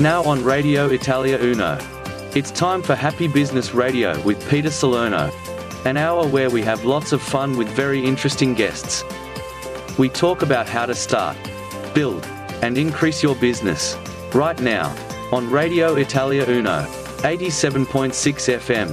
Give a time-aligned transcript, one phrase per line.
[0.00, 1.78] Now on Radio Italia Uno.
[2.34, 5.30] It's time for Happy Business Radio with Peter Salerno,
[5.84, 9.04] an hour where we have lots of fun with very interesting guests.
[9.96, 11.36] We talk about how to start,
[11.94, 12.26] build,
[12.60, 13.96] and increase your business.
[14.34, 14.92] Right now,
[15.30, 16.82] on Radio Italia Uno,
[17.18, 18.90] 87.6 FM.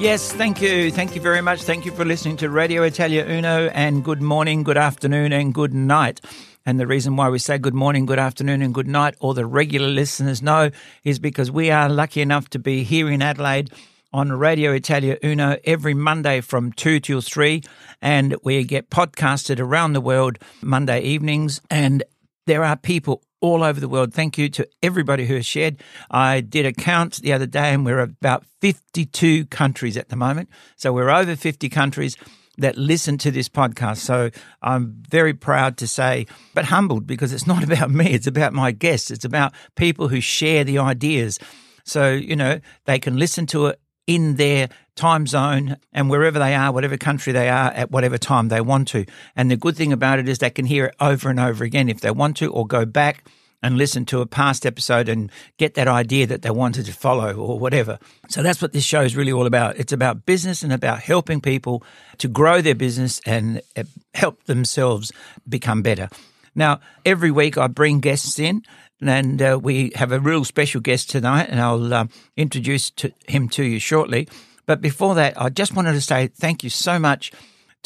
[0.00, 0.92] Yes, thank you.
[0.92, 1.62] Thank you very much.
[1.62, 5.74] Thank you for listening to Radio Italia Uno and good morning, good afternoon, and good
[5.74, 6.20] night.
[6.66, 9.46] And the reason why we say good morning, good afternoon, and good night, all the
[9.46, 10.70] regular listeners know,
[11.04, 13.70] is because we are lucky enough to be here in Adelaide
[14.12, 17.62] on Radio Italia Uno every Monday from 2 till 3.
[18.02, 21.60] And we get podcasted around the world Monday evenings.
[21.70, 22.02] And
[22.46, 24.12] there are people all over the world.
[24.12, 25.80] Thank you to everybody who has shared.
[26.10, 30.48] I did a count the other day and we're about 52 countries at the moment.
[30.76, 32.16] So we're over 50 countries
[32.58, 33.98] that listen to this podcast.
[33.98, 34.30] So
[34.62, 38.72] I'm very proud to say, but humbled because it's not about me, it's about my
[38.72, 39.10] guests.
[39.10, 41.38] It's about people who share the ideas.
[41.84, 46.54] So, you know, they can listen to it in their time zone and wherever they
[46.54, 49.04] are, whatever country they are, at whatever time they want to.
[49.34, 51.88] And the good thing about it is they can hear it over and over again
[51.88, 53.24] if they want to, or go back
[53.62, 57.34] and listen to a past episode and get that idea that they wanted to follow
[57.34, 57.98] or whatever.
[58.28, 59.76] So that's what this show is really all about.
[59.76, 61.82] It's about business and about helping people
[62.18, 63.84] to grow their business and uh,
[64.14, 65.12] help themselves
[65.48, 66.08] become better.
[66.54, 68.62] Now, every week I bring guests in
[69.00, 73.48] and uh, we have a real special guest tonight, and I'll uh, introduce to him
[73.50, 74.26] to you shortly.
[74.64, 77.30] But before that, I just wanted to say thank you so much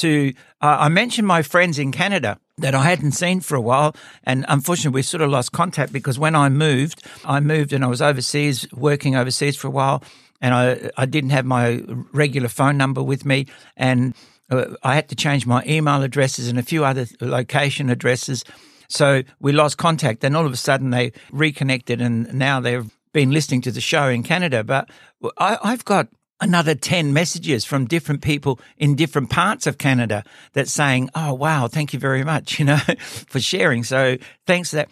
[0.00, 0.32] to.
[0.60, 4.44] Uh, I mentioned my friends in Canada that I hadn't seen for a while, and
[4.48, 8.02] unfortunately, we sort of lost contact because when I moved, I moved and I was
[8.02, 10.02] overseas, working overseas for a while,
[10.40, 14.14] and I I didn't have my regular phone number with me, and
[14.50, 18.44] uh, I had to change my email addresses and a few other location addresses.
[18.88, 20.20] So we lost contact.
[20.20, 24.08] Then all of a sudden they reconnected and now they've been listening to the show
[24.08, 24.64] in Canada.
[24.64, 24.90] But
[25.38, 26.08] I, I've got
[26.40, 31.68] another 10 messages from different people in different parts of Canada that's saying, Oh, wow,
[31.68, 33.84] thank you very much, you know, for sharing.
[33.84, 34.88] So thanks for that.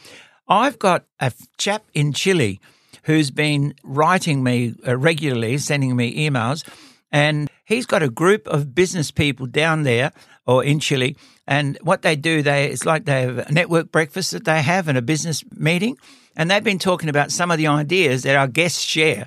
[0.48, 2.60] I've got a chap in Chile
[3.04, 6.66] who's been writing me uh, regularly, sending me emails,
[7.12, 10.12] and he's got a group of business people down there
[10.46, 11.16] or in Chile
[11.48, 14.86] and what they do, they it's like they have a network breakfast that they have
[14.86, 15.96] and a business meeting.
[16.36, 19.26] And they've been talking about some of the ideas that our guests share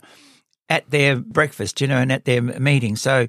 [0.71, 2.95] at their breakfast, you know, and at their meeting.
[2.95, 3.27] So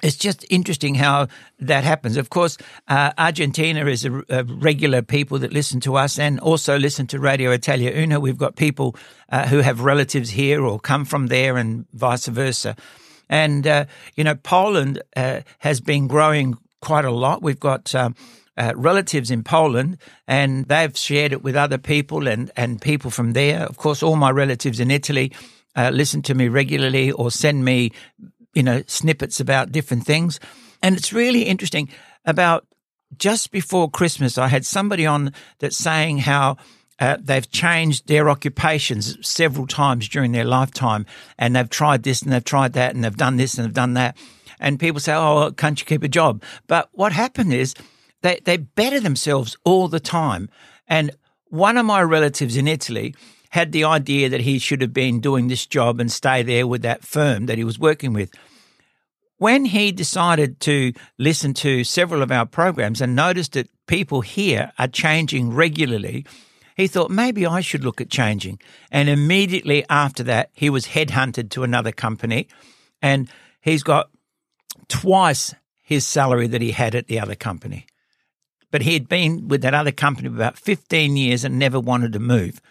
[0.00, 1.26] it's just interesting how
[1.58, 2.16] that happens.
[2.16, 2.56] Of course,
[2.86, 7.18] uh, Argentina is a, a, regular people that listen to us and also listen to
[7.18, 8.20] Radio Italia Uno.
[8.20, 8.94] We've got people
[9.28, 12.76] uh, who have relatives here or come from there and vice versa.
[13.28, 17.42] And, uh, you know, Poland uh, has been growing quite a lot.
[17.42, 18.14] We've got um,
[18.56, 19.98] uh, relatives in Poland,
[20.28, 23.64] and they've shared it with other people and, and people from there.
[23.64, 25.32] Of course, all my relatives in Italy
[25.76, 27.92] uh, listen to me regularly or send me,
[28.54, 30.40] you know, snippets about different things.
[30.82, 31.88] And it's really interesting.
[32.24, 32.66] About
[33.16, 36.56] just before Christmas, I had somebody on that's saying how
[37.00, 41.04] uh, they've changed their occupations several times during their lifetime,
[41.38, 43.94] and they've tried this and they've tried that, and they've done this and they've done
[43.94, 44.16] that
[44.62, 47.74] and people say, "Oh, can't you keep a job?" But what happened is
[48.22, 50.48] they they better themselves all the time.
[50.88, 51.10] And
[51.48, 53.14] one of my relatives in Italy
[53.52, 56.80] had the idea that he should have been doing this job and stay there with
[56.80, 58.30] that firm that he was working with.
[59.36, 64.72] When he decided to listen to several of our programs and noticed that people here
[64.78, 66.24] are changing regularly,
[66.78, 68.58] he thought maybe I should look at changing.
[68.90, 72.48] And immediately after that, he was headhunted to another company
[73.02, 73.28] and
[73.60, 74.08] he's got
[74.88, 77.84] twice his salary that he had at the other company.
[78.70, 82.18] But he had been with that other company about 15 years and never wanted to
[82.18, 82.62] move,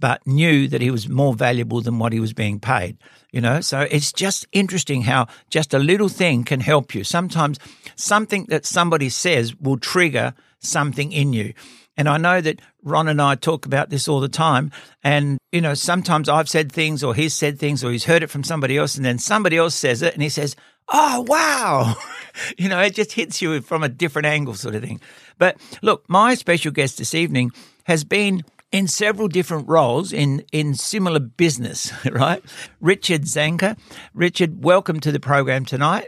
[0.00, 2.96] but knew that he was more valuable than what he was being paid.
[3.30, 7.04] You know, so it's just interesting how just a little thing can help you.
[7.04, 7.60] Sometimes
[7.94, 11.54] something that somebody says will trigger something in you.
[11.96, 14.72] And I know that Ron and I talk about this all the time.
[15.04, 18.30] And, you know, sometimes I've said things or he's said things or he's heard it
[18.30, 20.56] from somebody else and then somebody else says it and he says,
[20.88, 21.94] oh, wow.
[22.58, 25.00] you know, it just hits you from a different angle, sort of thing.
[25.38, 27.52] But look, my special guest this evening
[27.84, 32.42] has been in several different roles in, in similar business, right?
[32.80, 33.78] Richard Zanker.
[34.14, 36.06] Richard, welcome to the program tonight.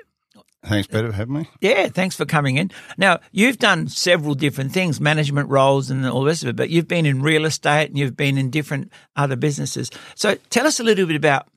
[0.65, 1.51] Thanks, Peter, for having me.
[1.61, 2.71] Yeah, thanks for coming in.
[2.97, 6.71] Now, you've done several different things, management roles and all the rest of it, but
[6.71, 9.91] you've been in real estate and you've been in different other businesses.
[10.15, 11.49] So tell us a little bit about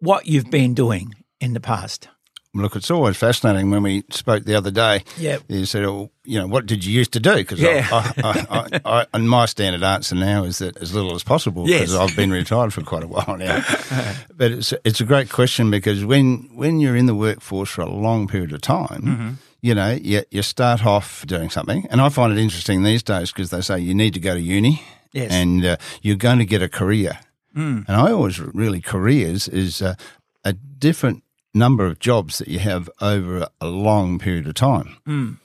[0.00, 2.08] what you've been doing in the past.
[2.52, 5.04] Look, it's always fascinating when we spoke the other day.
[5.16, 5.38] Yeah.
[5.46, 7.36] You said, oh, you know, what did you used to do?
[7.36, 7.86] Because Yeah.
[7.92, 11.64] I, I, I, I, and my standard answer now is that as little as possible
[11.64, 11.94] because Yes.
[11.94, 13.62] I've been retired for quite a while now.
[14.36, 17.88] but it's, it's a great question because when, when you're in the workforce for a
[17.90, 19.30] long period of time, Mm-hmm.
[19.60, 21.86] you know, you, you start off doing something.
[21.88, 24.40] And I find it interesting these days because they say you need to go to
[24.40, 24.82] uni
[25.12, 25.30] Yes.
[25.30, 27.18] and uh, you're going to get a career.
[27.56, 27.86] Mm.
[27.88, 29.94] And I always really careers is uh,
[30.44, 31.22] a different
[31.54, 34.96] number of jobs that you have over a, long period of time.
[35.06, 35.36] Mm.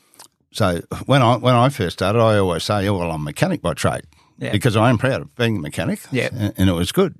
[0.51, 3.61] So when I when I first started, I always say, "Oh well, I'm a mechanic
[3.61, 4.03] by trade,"
[4.37, 4.51] Yeah.
[4.51, 6.29] because I am proud of being a mechanic, Yeah.
[6.33, 7.15] and, and it was good.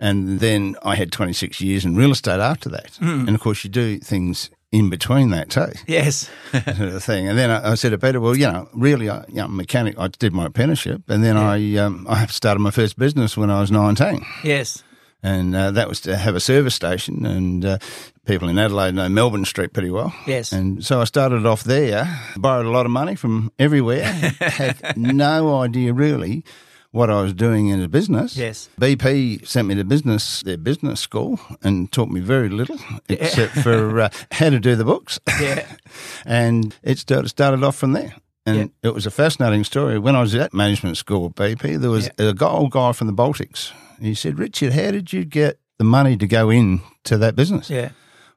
[0.00, 3.26] And then I had 26 years in real estate after that, Mm.
[3.26, 6.28] and of course you do things in between that too Yes.
[6.52, 7.26] sort of thing.
[7.26, 9.98] And then I, I said to Peter, well, you know, really, I, you know, mechanic.
[9.98, 13.60] I did my apprenticeship, and then I um, I started my first business when I
[13.60, 14.82] was 19 yes.
[15.22, 17.26] And uh, that was to have a service station.
[17.26, 17.78] And uh,
[18.24, 20.14] people in Adelaide know Melbourne Street pretty well.
[20.26, 20.52] Yes.
[20.52, 24.04] And so I started off there, borrowed a lot of money from everywhere,
[24.40, 26.44] had no idea really
[26.90, 28.36] what I was doing in a business.
[28.36, 28.68] Yes.
[28.80, 32.78] BP sent me to business, their business school, and taught me very little
[33.08, 35.20] except for uh, how to do the books.
[35.40, 35.66] Yeah.
[36.24, 38.14] and it started, started off from there.
[38.48, 39.98] And it was a fascinating story.
[39.98, 43.12] When I was at management school BP, there was a guy, old guy from the
[43.12, 43.72] Baltics.
[44.00, 47.68] He said, Richard, how did you get the money to go in to that business?
[47.70, 47.90] Yeah.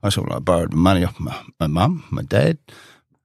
[0.03, 2.57] I said, well, I borrowed money off my, my mum, my dad,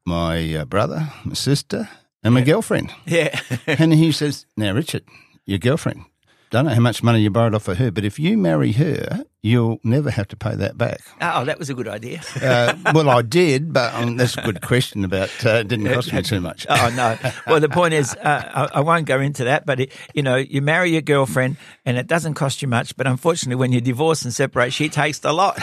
[0.05, 1.89] my uh, brother, my sister,
[2.23, 2.93] and my girlfriend.
[3.07, 3.39] Yeah.
[3.67, 5.05] and he says, now, Richard,
[5.47, 6.05] your girlfriend,
[6.51, 9.25] don't know how much money you borrowed off of her, but if you marry her,
[9.43, 11.01] you'll never have to pay that back.
[11.21, 12.21] oh, that was a good idea.
[12.41, 16.13] Uh, well, I did, but um, that's a good question about uh, it didn't cost
[16.13, 16.67] me too much.
[16.69, 17.17] Oh no!
[17.47, 19.67] Well, the point is, uh, I, I won't go into that.
[19.67, 22.97] But it, you know, you marry your girlfriend, and it doesn't cost you much.
[22.97, 25.59] But unfortunately, when you divorce and separate, she takes a lot.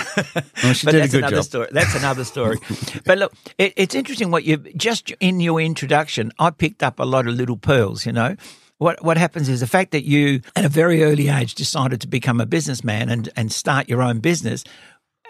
[0.64, 1.46] Well, she but did a that's good another job.
[1.46, 1.68] story.
[1.72, 2.58] That's another story.
[3.06, 6.32] but look, it, it's interesting what you just in your introduction.
[6.40, 8.06] I picked up a lot of little pearls.
[8.06, 8.36] You know.
[8.84, 12.08] What, what happens is the fact that you, at a very early age, decided to
[12.08, 14.66] become a businessman and, and start your own business,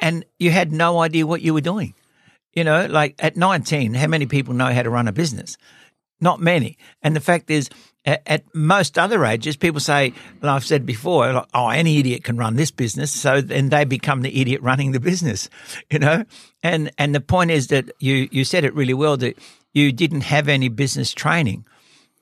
[0.02, 1.94] and you had no idea what you were doing.
[2.54, 5.56] You know, like at 19, how many people know how to run a business?
[6.20, 6.80] Not many.
[7.04, 7.70] And the fact is,
[8.06, 12.38] at, most other ages, people say, and I've said before, like, oh, any idiot can
[12.38, 13.12] run this business.
[13.12, 15.48] So then they become the idiot running the business,
[15.92, 16.26] you know?
[16.64, 19.38] And, and the point is that you, you said it really well that
[19.74, 21.66] you didn't have any business training,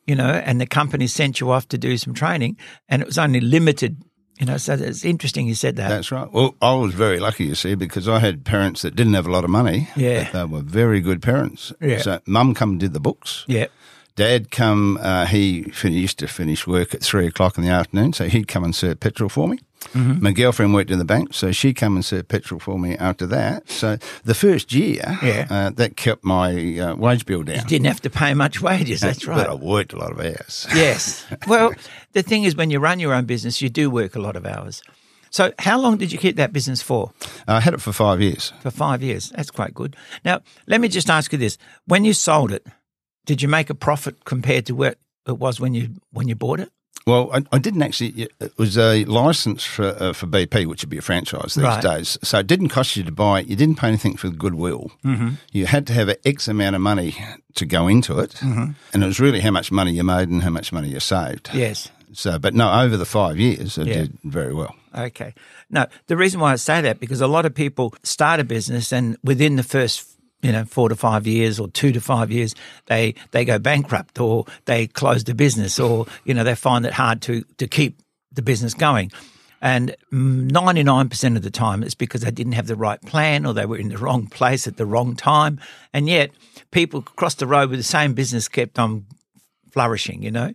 [0.08, 2.58] you know, and the company sent you off to do some training
[2.90, 3.98] and it was only limited,
[4.40, 5.90] you know, so it's interesting you said that.
[5.90, 6.32] That's right.
[6.32, 9.32] Well, I was very lucky, you see, because I had parents that didn't have a
[9.32, 9.90] lot of money.
[9.96, 10.30] Yeah.
[10.32, 11.72] but They were very good parents.
[11.80, 12.00] Yeah.
[12.00, 13.46] So mum come and did the books.
[13.48, 13.68] yeah.
[14.16, 18.14] Dad come, uh, he fin- used to finish work at three o'clock in the afternoon,
[18.14, 19.60] so he'd come and serve petrol for me.
[19.94, 20.22] Mm-hmm.
[20.24, 23.26] My girlfriend worked in the bank, so she'd come and serve petrol for me after
[23.28, 23.68] that.
[23.70, 25.48] So the first year, Yeah.
[25.50, 27.66] uh, that kept my uh, wage bill down.
[27.66, 29.00] Didn't have to pay much wages.
[29.02, 29.38] That's right.
[29.38, 30.68] But I worked a lot of hours.
[30.76, 31.26] Yes.
[31.48, 31.74] Well,
[32.14, 34.46] the thing is, when you run your own business, you do work a lot of
[34.46, 34.84] hours.
[35.32, 37.12] So, how long did you keep that business for?
[37.48, 38.52] I had it for five years.
[38.62, 39.32] For five years.
[39.36, 39.96] That's quite good.
[40.26, 42.68] Now, let me just ask you this: When you sold it,
[43.26, 44.96] did you make a profit compared to where
[45.28, 46.72] it was when you when you bought it?
[47.08, 48.30] Well, I, I didn't actually.
[48.40, 51.82] It was a license for uh, for BP, which would be a franchise these Right.
[51.82, 52.18] days.
[52.24, 53.48] So it didn't cost you to buy it.
[53.48, 54.92] You didn't pay anything for the goodwill.
[55.04, 55.30] Mm-hmm.
[55.52, 57.16] You had to have an X amount of money
[57.56, 58.72] to go into it, mm-hmm.
[58.94, 61.50] and it was really how much money you made and how much money you saved.
[61.54, 61.90] Yes.
[62.14, 63.94] So, but no, over the five years, it Yeah.
[63.94, 64.76] did very well.
[64.94, 65.34] Okay.
[65.70, 68.92] No, the reason why I say that because a lot of people start a business
[68.92, 70.11] and within the first
[70.42, 72.56] you know four to five years or two to five years
[72.88, 76.94] they they go bankrupt or they close the business or you know they find it
[76.94, 77.98] hard to to keep
[78.32, 79.12] the business going.
[79.62, 83.68] And 99% of the time, it's because they didn't have the right plan or they
[83.68, 85.60] were in the wrong place at the wrong time.
[85.94, 86.32] And yet,
[86.72, 89.06] people across the road with the same business kept on
[89.72, 90.54] flourishing, you know?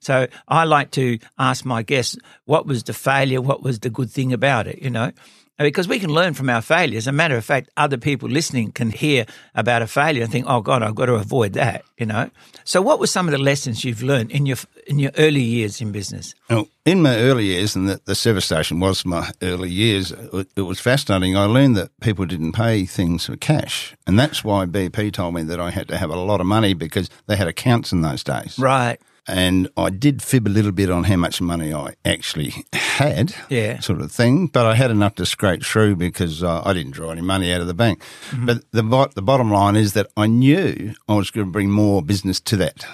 [0.00, 2.16] So I like to ask my guests,
[2.46, 3.40] what was the failure?
[3.40, 4.80] What was the good thing about it?
[4.82, 5.12] You know,
[5.58, 7.04] because we can learn from our failures.
[7.04, 10.46] As a matter of fact, other people listening can hear about a failure and think,
[10.48, 12.30] "Oh God, I've got to avoid that." You know.
[12.64, 15.80] So, what were some of the lessons you've learned in your in your early years
[15.80, 16.34] in business?
[16.48, 20.48] Now, in my early years, and the, the service station was my early years, it,
[20.56, 21.36] it was fascinating.
[21.36, 23.96] I learned that people didn't pay things for cash.
[24.06, 26.74] And that's why BP told me that I had to have a lot of money
[26.74, 28.58] because they had accounts in those days.
[28.58, 28.98] Right.
[29.28, 33.80] And I did fib a little bit on how much money I actually had, Yeah.
[33.80, 34.46] sort of thing.
[34.46, 37.60] But I had enough to scrape through because uh, I didn't draw any money out
[37.60, 38.02] of the bank.
[38.30, 38.46] Mm-hmm.
[38.46, 42.02] But the the bottom line is that I knew I was going to bring more
[42.02, 42.84] business to that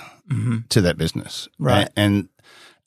[0.70, 1.48] to that business.
[1.54, 1.64] Mm-hmm.
[1.66, 1.88] Right.
[1.96, 2.28] And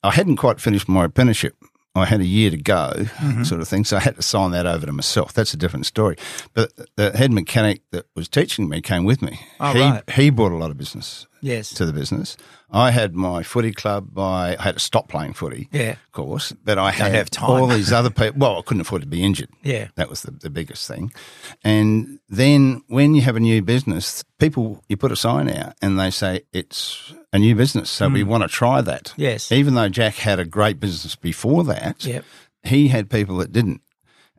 [0.02, 1.54] I hadn't quite finished my apprenticeship
[1.94, 3.42] I had a year to go, Mm-hmm.
[3.44, 3.84] sort of thing.
[3.84, 5.32] So I had to sign that over to myself.
[5.32, 6.16] That's a different story.
[6.54, 9.40] But the head mechanic that was teaching me came with me.
[9.58, 10.10] Oh, he, right.
[10.10, 11.70] he brought a lot of business Yes.
[11.74, 12.36] to the business.
[12.70, 14.18] I had my footy club.
[14.18, 15.92] I had to stop playing footy, Yeah.
[15.92, 16.52] of course.
[16.64, 17.48] But I had have time.
[17.50, 18.34] all these other people.
[18.38, 19.48] Well, I couldn't afford to be injured.
[19.62, 19.88] Yeah.
[19.96, 21.12] That was the, the biggest thing.
[21.64, 25.98] And then when you have a new business, people, you put a sign out and
[25.98, 27.90] they say it's a new business.
[27.90, 29.12] So we want to try that.
[29.16, 29.50] Yes.
[29.52, 32.24] Even though Jack had a great business before that, Yep.
[32.64, 33.80] he had people that didn't.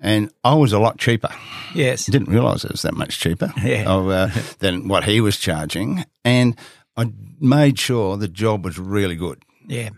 [0.01, 1.29] And I was a lot cheaper.
[1.75, 2.05] Yes.
[2.05, 3.83] Didn't realise it was that much cheaper Yeah.
[3.85, 4.29] of, uh,
[4.59, 6.05] than what he was charging.
[6.23, 6.55] And
[6.99, 9.43] I made sure the job was really good.
[9.67, 9.89] Yeah.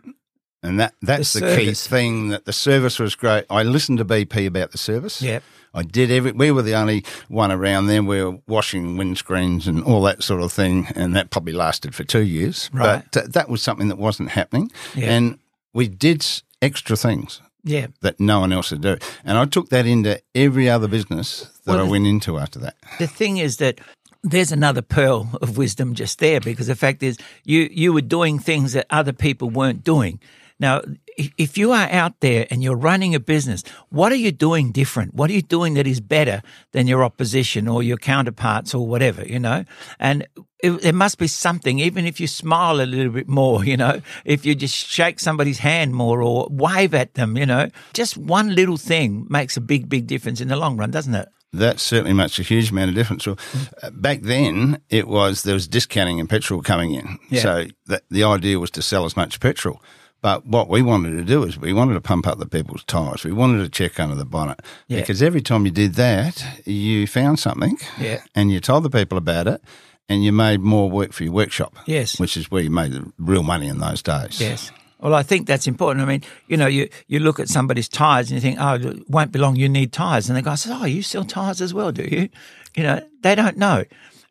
[0.64, 3.46] And that, that's The the, key thing that the service was great.
[3.50, 5.22] I listened to BP about the service.
[5.22, 5.40] Yeah.
[5.74, 6.34] I did every.
[6.34, 8.06] We were the only one around then.
[8.06, 12.04] We were washing windscreens and all that sort of thing, and that probably lasted for
[12.04, 12.70] two years.
[12.74, 13.04] Right.
[13.14, 15.14] But uh, that was something that wasn't happening, Yeah.
[15.16, 15.40] and
[15.74, 16.26] we did
[16.62, 17.88] extra things Yeah.
[18.02, 18.98] that no one else would do.
[19.24, 22.76] And I took that into every other business that Well, I went into after that.
[23.00, 23.80] the thing is that
[24.24, 28.40] there's another pearl of wisdom just there because the fact is you you were doing
[28.40, 30.20] things that other people weren't doing.
[30.60, 30.84] Now,
[31.18, 35.16] if you are out there and you're running a business, what are you doing different?
[35.16, 39.26] What are you doing that is better than your opposition or your counterparts or whatever,
[39.26, 39.66] you know?
[40.00, 40.28] And
[40.60, 44.02] it, there must be something, even if you smile a little bit more, you know,
[44.24, 48.54] if you just shake somebody's hand more or wave at them, you know, just one
[48.54, 51.28] little thing makes a big, big difference in the long run, doesn't it?
[51.54, 53.26] That certainly makes a huge amount of difference.
[53.26, 53.36] So,
[53.84, 57.20] uh, back then, it was there was discounting and petrol coming in.
[57.30, 57.42] Yeah.
[57.42, 59.82] So the, the idea was to sell as much petrol.
[60.22, 63.24] But what we wanted to do is we wanted to pump up the people's tyres.
[63.26, 65.00] We wanted to check under the bonnet Yeah.
[65.00, 68.22] because every time you did that, you found something Yeah.
[68.36, 69.62] and you told the people about it
[70.08, 71.76] and you made more work for your workshop.
[71.88, 72.20] Yes.
[72.20, 74.40] Which is where you made the real money in those days.
[74.40, 74.72] Yes.
[75.02, 76.06] Well, I think that's important.
[76.06, 79.10] I mean, you know, you, you look at somebody's tyres and you think, oh, it
[79.10, 80.30] won't be long, you need tyres.
[80.30, 82.30] And the guy says, oh, you sell tyres as well, do you?
[82.76, 83.84] You know, they don't know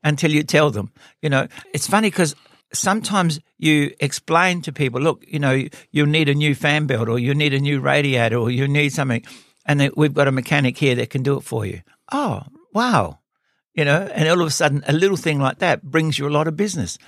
[0.04, 0.92] until you tell them.
[1.22, 2.36] You know, it's funny because
[2.72, 7.18] sometimes you explain to people, look, you know, you need a new fan belt or
[7.18, 9.24] you need a new radiator or you need something.
[9.66, 11.82] And we've got a mechanic here that can do it for you.
[12.12, 13.18] Oh, wow.
[13.74, 16.30] You know, and all of a sudden, a little thing like that brings you a
[16.30, 16.98] lot of business.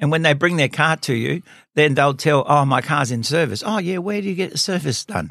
[0.00, 1.42] And when they bring their car to you,
[1.74, 4.58] then they'll tell, "Oh, my car's in service." Oh, yeah, where do you get the
[4.58, 5.30] service done?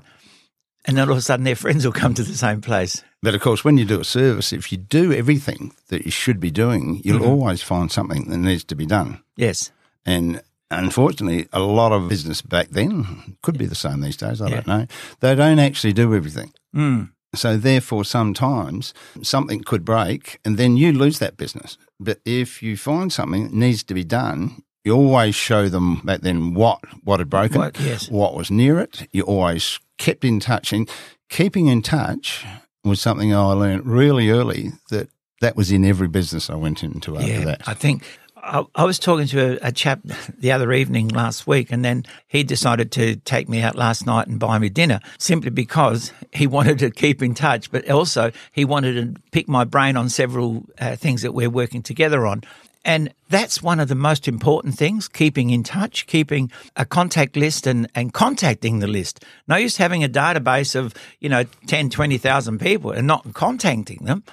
[0.86, 3.04] And then all of a sudden, their friends will come to the same place.
[3.22, 6.40] But of course, when you do a service, if you do everything that you should
[6.40, 7.28] be doing, you'll Mm-hmm.
[7.30, 9.22] always find something that needs to be done.
[9.38, 9.72] Yes,
[10.06, 10.42] And
[10.72, 14.42] unfortunately, a lot of business back then could be the same these days.
[14.42, 14.56] I Yeah.
[14.56, 14.88] don't know.
[15.20, 16.52] They don't actually do everything.
[16.76, 17.10] mm.
[17.36, 21.78] So therefore, sometimes something could break, and then you lose that business.
[22.04, 26.22] But if you find something that needs to be done, you always show them back
[26.22, 28.10] then what what had broken, What- yes.
[28.10, 29.08] what was near it.
[29.12, 30.90] You always kept in touch, and
[31.30, 32.44] keeping in touch
[32.84, 34.72] was something I learned really early.
[34.90, 35.10] That
[35.42, 37.46] that was in every business I went into after yeah.
[37.46, 37.62] that.
[37.68, 38.04] I think
[38.44, 40.02] I, I was talking to a, a chap
[40.38, 44.28] the other evening last week, and then he decided to take me out last night
[44.28, 48.66] and buy me dinner simply because he wanted to keep in touch, but also he
[48.66, 52.42] wanted to pick my brain on several uh, things that we're working together on.
[52.84, 57.68] And that's one of the most important things, keeping in touch, keeping a contact list
[57.68, 59.24] and, and contacting the list.
[59.48, 64.24] No use having a database of, you know, 10, 20,000 people and not contacting them,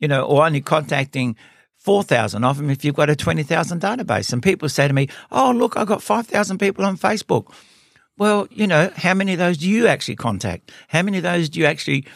[0.00, 1.36] you know, or only contacting
[1.82, 4.32] 4,000 of them if you've got a 20,000 database.
[4.32, 7.52] And people say to me, oh, look, I've got 5,000 people on Facebook.
[8.16, 10.70] Well, you know, how many of those do you actually contact?
[10.88, 12.06] How many of those do you actually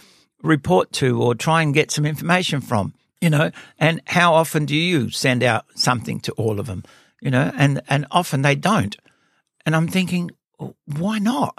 [0.42, 2.94] report to or try and get some information from?
[3.20, 6.84] You know, and how often do you send out something to all of them?
[7.20, 8.96] You know, and, and often they don't.
[9.64, 10.30] And I'm thinking,
[10.84, 11.58] why not?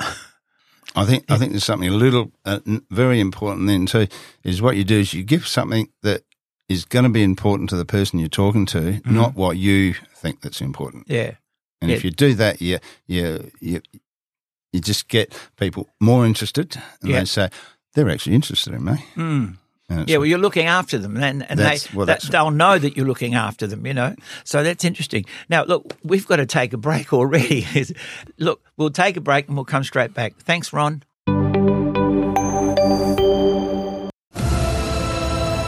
[0.95, 2.59] I think I think there's something a little uh,
[2.89, 4.07] very important then too.
[4.43, 6.23] Is what you do is you give something that
[6.69, 10.41] is going to be important to the person you're talking to, not what you think
[10.41, 11.05] that's important.
[11.07, 11.35] Yeah.
[11.81, 13.81] And if you do that, you you you
[14.73, 17.19] you just get people more interested, and Yeah.
[17.19, 17.49] they say
[17.93, 19.05] they're actually interested in me.
[19.15, 19.57] Mm.
[20.05, 23.05] Yeah, well, you're looking after them, and, and they well, that, they'll know that you're
[23.07, 23.85] looking after them.
[23.87, 25.23] You know, so that's interesting.
[25.47, 27.65] Now, look, we've got to take a break already.
[28.37, 30.35] look, we'll take a break and we'll come straight back.
[30.39, 31.03] Thanks, Ron.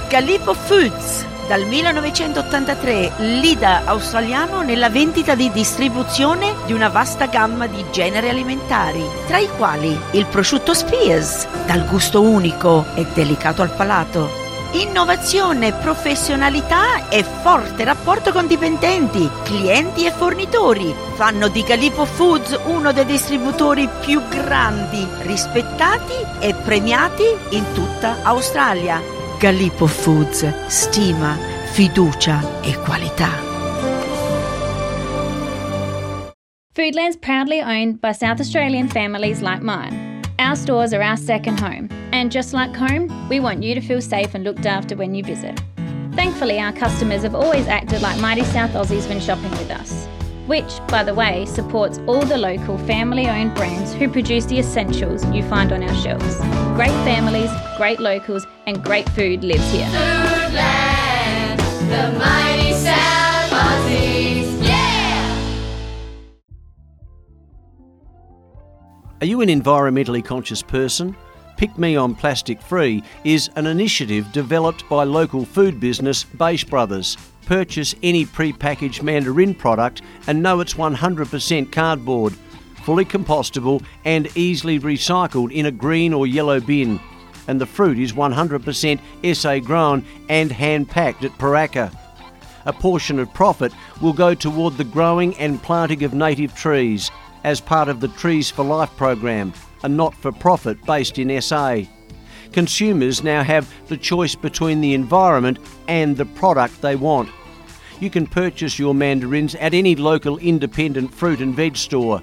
[0.09, 7.85] Gallipo Foods, dal 1983 leader australiano nella vendita di distribuzione di una vasta gamma di
[7.91, 14.47] generi alimentari, tra i quali il prosciutto Spears, dal gusto unico e delicato al palato,
[14.71, 22.91] Innovazione, professionalità e forte rapporto con dipendenti, clienti e fornitori fanno di Gallipo Foods uno
[22.93, 29.18] dei distributori più grandi, rispettati e premiati in tutta Australia.
[29.39, 31.37] Galipo Foods, stima,
[31.71, 33.29] fiducia e qualità.
[36.73, 40.21] Foodland's proudly owned by South Australian families like mine.
[40.39, 44.01] Our stores are our second home, and just like home, we want you to feel
[44.01, 45.57] safe and looked after when you visit.
[46.15, 50.05] Thankfully, our customers have always acted like mighty South Aussies when shopping with us,
[50.49, 55.23] which, by the way, supports all the local family owned brands who produce the essentials
[55.27, 56.37] you find on our shelves.
[56.75, 59.85] Great families, great locals, and great food lives here.
[59.85, 65.35] Foodland, the mighty South Aussies, yeah!
[69.21, 71.15] Are you an environmentally conscious person?
[71.57, 77.17] Pick Me on Plastic Free is an initiative developed by local food business Base Brothers.
[77.49, 82.35] Purchase any pre-packaged mandarin product and know it's 100% cardboard,
[82.83, 86.99] fully compostable and easily recycled in a green or yellow bin.
[87.47, 88.99] And the fruit is 100%
[89.35, 91.91] SA grown and hand packed at Paraka.
[92.67, 97.09] A portion of profit will go toward the growing and planting of native trees
[97.43, 101.77] as part of the Trees for Life program, a not for profit based in SA.
[102.51, 107.27] Consumers now have the choice between the environment and the product they want.
[107.99, 112.21] You can purchase your mandarins at any local independent fruit and veg store.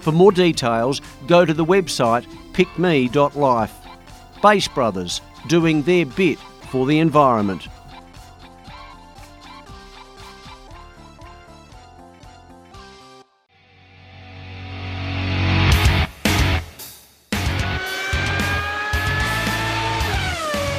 [0.00, 3.72] For more details, go to the website pickme.life.
[4.42, 6.38] Base Brothers, doing their bit
[6.70, 7.66] for the environment.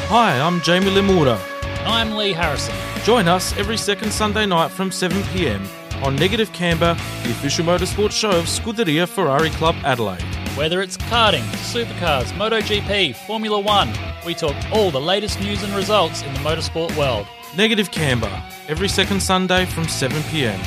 [0.08, 1.38] Hi, I'm Jamie Limura.
[1.84, 2.76] I'm Lee Harrison.
[3.06, 5.64] Join us every second Sunday night from 7pm
[6.04, 10.24] on Negative Camber, the official motorsport show of Scuderia Ferrari Club Adelaide.
[10.58, 13.94] Whether it's karting, supercars, MotoGP, Formula One,
[14.26, 17.28] we talk all the latest news and results in the motorsport world.
[17.56, 20.60] Negative Camber, every second Sunday from 7pm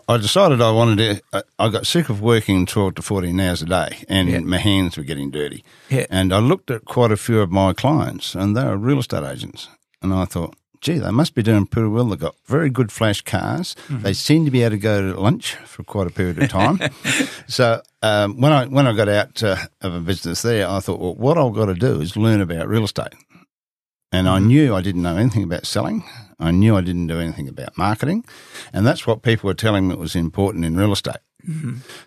[0.08, 1.44] I decided I wanted to.
[1.58, 4.40] I got sick of working 12 to 14 hours a day and Yeah.
[4.40, 5.64] my hands were getting dirty.
[5.88, 6.06] Yeah.
[6.10, 9.24] And I looked at quite a few of my clients and they were real estate
[9.24, 9.68] agents.
[10.02, 12.04] And I thought, gee, they must be doing pretty well.
[12.04, 13.74] They've got very good flash cars.
[13.88, 14.02] Mm-hmm.
[14.02, 16.78] They seem to be able to go to lunch for quite a period of time.
[17.48, 21.00] so um, when I when I got out uh, of a business there, I thought,
[21.00, 23.14] well, what I've got to do is learn about real estate.
[24.12, 26.04] And I knew I didn't know anything about selling.
[26.38, 28.24] I knew I didn't do anything about marketing.
[28.72, 31.16] And that's what people were telling me was important in real estate.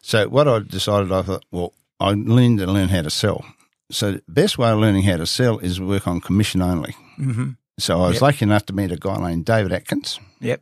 [0.02, 3.44] So what I decided, I thought, well, I learned to learn how to sell.
[3.90, 6.96] So the best way of learning how to sell is work on commission only.
[7.20, 7.52] Mm-hmm.
[7.80, 8.22] So I was Yep.
[8.22, 10.20] lucky enough to meet a guy named David Atkins.
[10.42, 10.62] Yep.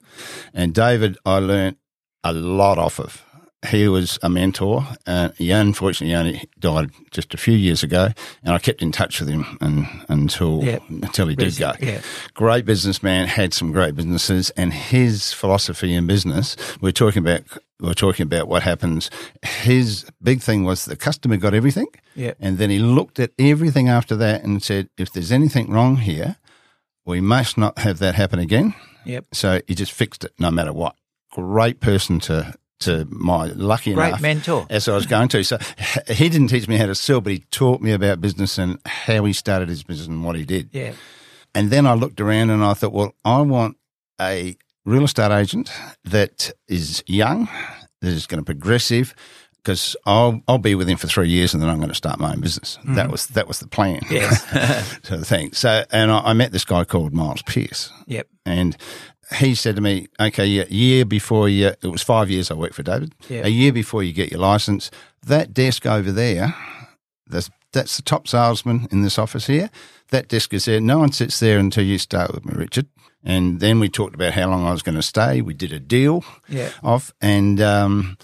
[0.54, 1.78] And David, I learned
[2.24, 3.22] a lot off of.
[3.72, 4.86] he was a mentor.
[5.08, 8.10] Uh, he unfortunately only died just a few years ago,
[8.44, 10.84] and I kept in touch with him and, until Yep.
[10.88, 11.72] until he did go.
[11.82, 12.02] Yeah.
[12.36, 16.56] Great businessman, had some great businesses, and his philosophy in business.
[16.80, 17.42] We're talking about
[17.80, 19.10] we're talking about what happens.
[19.42, 22.38] His big thing was the customer got everything, Yep.
[22.40, 26.36] and then he looked at everything after that and said, if there's anything wrong here,
[27.06, 28.74] we must not have that happen again.
[29.06, 29.26] Yep.
[29.34, 30.96] So he just fixed it no matter what.
[31.32, 34.68] Great person to to my lucky Great enough mentor.
[34.70, 35.44] as I was going to.
[35.44, 35.58] So
[36.08, 39.24] he didn't teach me how to sell, but he taught me about business and how
[39.24, 40.70] he started his business and what he did.
[40.74, 40.94] Yeah.
[41.54, 43.78] And then I looked around and I thought, well, I want
[44.20, 45.72] a real estate agent
[46.04, 47.48] that is young,
[48.02, 49.16] that is going to progressive,
[49.66, 52.20] because I'll I'll be with him for three years and then I'm going to start
[52.20, 52.78] my own business.
[52.86, 54.02] That was that was the plan.
[54.12, 54.44] Yes.
[55.04, 55.52] so the thing.
[55.54, 58.28] So and I, I met this guy called Miles Pierce, Yep.
[58.46, 58.78] and
[59.40, 62.76] he said to me, "Okay, yeah, year before you, it was five years I worked
[62.76, 63.14] for David.
[63.28, 63.42] Yeah.
[63.46, 64.92] A year before you get your license,
[65.26, 66.54] that desk over there,
[67.28, 69.70] that's that's the top salesman in this office here.
[70.12, 70.80] That desk is there.
[70.80, 72.86] No one sits there until you start with me, Richard."
[73.28, 75.42] And then we talked about how long I was going to stay.
[75.42, 76.70] We did a deal Yeah.
[76.84, 78.18] off, and um,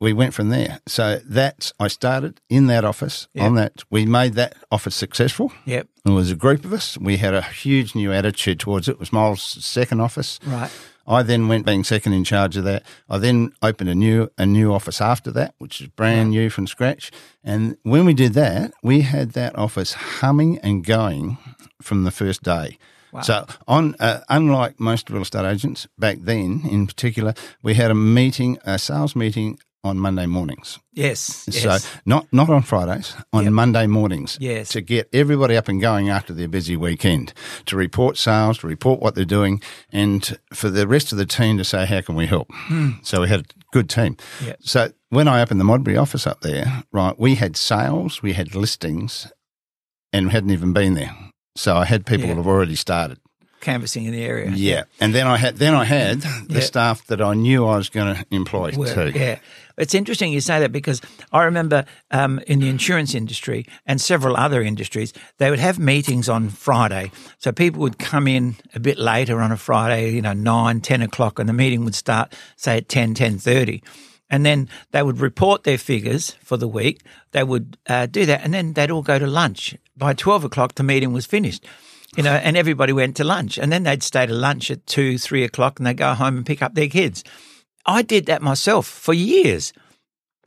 [0.00, 0.80] we went from there.
[0.86, 3.28] So that I started in that office.
[3.34, 3.46] Yeah.
[3.46, 5.52] On that, we made that office successful.
[5.64, 5.88] Yep.
[6.04, 6.96] It was a group of us.
[6.98, 8.92] We had a huge new attitude towards it.
[8.92, 10.38] It was Miles' second office.
[10.46, 10.70] Right.
[11.06, 12.84] I then went being second in charge of that.
[13.08, 16.66] I then opened a new a new office after that, which is brand new from
[16.66, 17.10] scratch.
[17.42, 21.38] And when we did that, we had that office humming and going
[21.80, 22.78] from the first day.
[23.22, 27.94] So, on uh, unlike most real estate agents back then, in particular, we had a
[27.94, 30.78] meeting, a sales meeting on Monday mornings.
[30.92, 31.44] Yes.
[31.50, 31.84] yes.
[31.84, 33.52] So not not on Fridays, on Yep.
[33.52, 34.36] Monday mornings.
[34.40, 34.70] Yes.
[34.70, 37.32] To get everybody up and going after their busy weekend,
[37.66, 39.62] to report sales, to report what they're doing,
[39.92, 42.48] and for the rest of the team to say, how can we help?
[42.52, 42.90] Hmm.
[43.02, 44.16] So we had a good team.
[44.44, 44.58] Yep.
[44.60, 48.54] So when I opened the Modbury office up there, right, we had sales, we had
[48.54, 49.30] listings,
[50.12, 51.14] and we hadn't even been there.
[51.56, 52.34] So I had people Yeah.
[52.34, 53.18] that have already started.
[53.60, 54.50] Canvassing in the area.
[54.54, 54.84] Yeah.
[55.00, 56.60] And then I had then I had the Yeah.
[56.60, 59.12] staff that I knew I was going to employ Work, too.
[59.18, 59.38] Yeah.
[59.76, 61.00] It's interesting you say that because
[61.32, 66.28] I remember um, in the insurance industry and several other industries, they would have meetings
[66.28, 67.12] on Friday.
[67.38, 71.02] So people would come in a bit later on a Friday, you know, 9, 10
[71.02, 73.80] o'clock, and the meeting would start, say, at 10, 10.30.
[74.30, 77.00] And then they would report their figures for the week.
[77.30, 79.76] They would uh, do that, and then they'd all go to lunch.
[79.96, 81.64] By 12 o'clock, the meeting was finished
[82.16, 83.58] you know, and everybody went to lunch.
[83.58, 86.46] And then they'd stay to lunch at two, three o'clock and they'd go home and
[86.46, 87.22] pick up their kids.
[87.86, 89.72] I did that myself for years.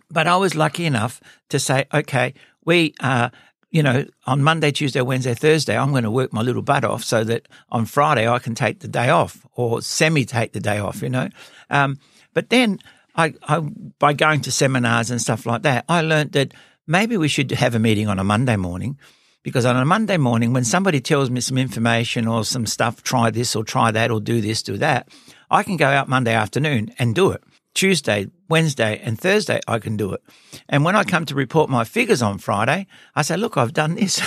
[0.10, 2.34] But I was lucky enough to say, okay,
[2.66, 3.32] we are,
[3.70, 7.04] you know, on Monday, Tuesday, Wednesday, Thursday, I'm going to work my little butt off
[7.04, 10.80] so that on Friday I can take the day off or semi take the day
[10.80, 11.30] off, you know.
[11.70, 11.98] Um,
[12.34, 12.80] but then
[13.16, 16.54] I, I, by going to seminars and stuff like that, I learned that
[16.86, 18.98] maybe we should have a meeting on a Monday morning
[19.44, 23.32] because on a Monday morning, when somebody tells me some information or some stuff, try
[23.32, 25.10] this or try that or do this, do that,
[25.50, 27.44] I can go out Monday afternoon and do it.
[27.74, 30.22] Tuesday, Wednesday, and Thursday, I can do it.
[30.68, 33.96] And when I come to report my figures on Friday, I say, look, I've done
[33.96, 34.22] this.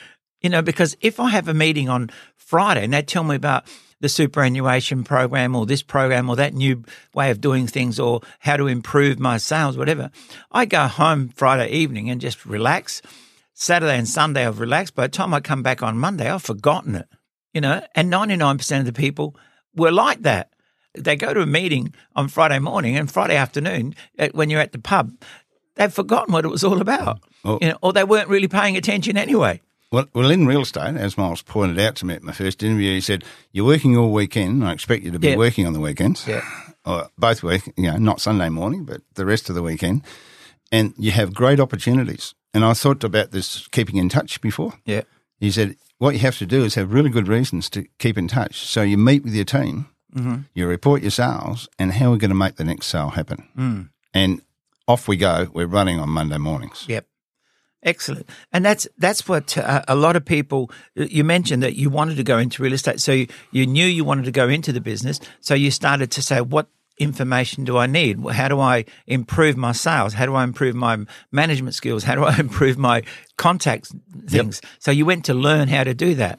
[0.40, 3.64] you know, because if I have a meeting on Friday and they tell me about
[4.00, 8.56] the superannuation program or this program or that new way of doing things or how
[8.56, 10.10] to improve my sales, whatever,
[10.50, 13.02] I go home Friday evening and just relax.
[13.54, 14.94] Saturday and Sunday I've relaxed.
[14.94, 17.08] By the time I come back on Monday, I've forgotten it.
[17.52, 19.36] You know, and 99% of the people
[19.74, 20.50] were like that.
[20.96, 24.72] They go to a meeting on Friday morning and Friday afternoon uh, when you're at
[24.72, 25.12] the pub,
[25.76, 27.20] they've forgotten what it was all about.
[27.44, 27.58] Oh.
[27.60, 29.60] You know, or they weren't really paying attention anyway.
[29.92, 32.92] Well, well, in real estate, as Miles pointed out to me at my first interview,
[32.92, 34.64] he said, "You're working all weekend.
[34.64, 36.44] I expect you to be working on the weekends, Yeah.
[36.84, 40.02] or both week, you know, not Sunday morning, but the rest of the weekend,
[40.70, 44.74] and you have great opportunities." And I thought about this keeping in touch before.
[44.84, 45.02] Yeah.
[45.38, 48.28] He said, "What you have to do is have really good reasons to keep in
[48.28, 48.66] touch.
[48.66, 49.86] So you meet with your team,
[50.54, 54.42] you report your sales, and how we're going to make the next sale happen, and
[54.86, 55.48] off we go.
[55.54, 57.06] We're running on Monday mornings." Yep.
[57.82, 58.28] Excellent.
[58.52, 62.24] And that's that's what uh, a lot of people you mentioned that you wanted to
[62.24, 65.18] go into real estate so you, you knew you wanted to go into the business
[65.40, 66.68] so you started to say what
[67.00, 68.20] information do I need?
[68.30, 70.14] How do I improve my sales?
[70.14, 70.98] How do I improve my
[71.32, 72.04] management skills?
[72.04, 73.02] How do I improve my
[73.36, 73.92] contact
[74.26, 74.60] things?
[74.78, 76.38] So you went to learn how to do that.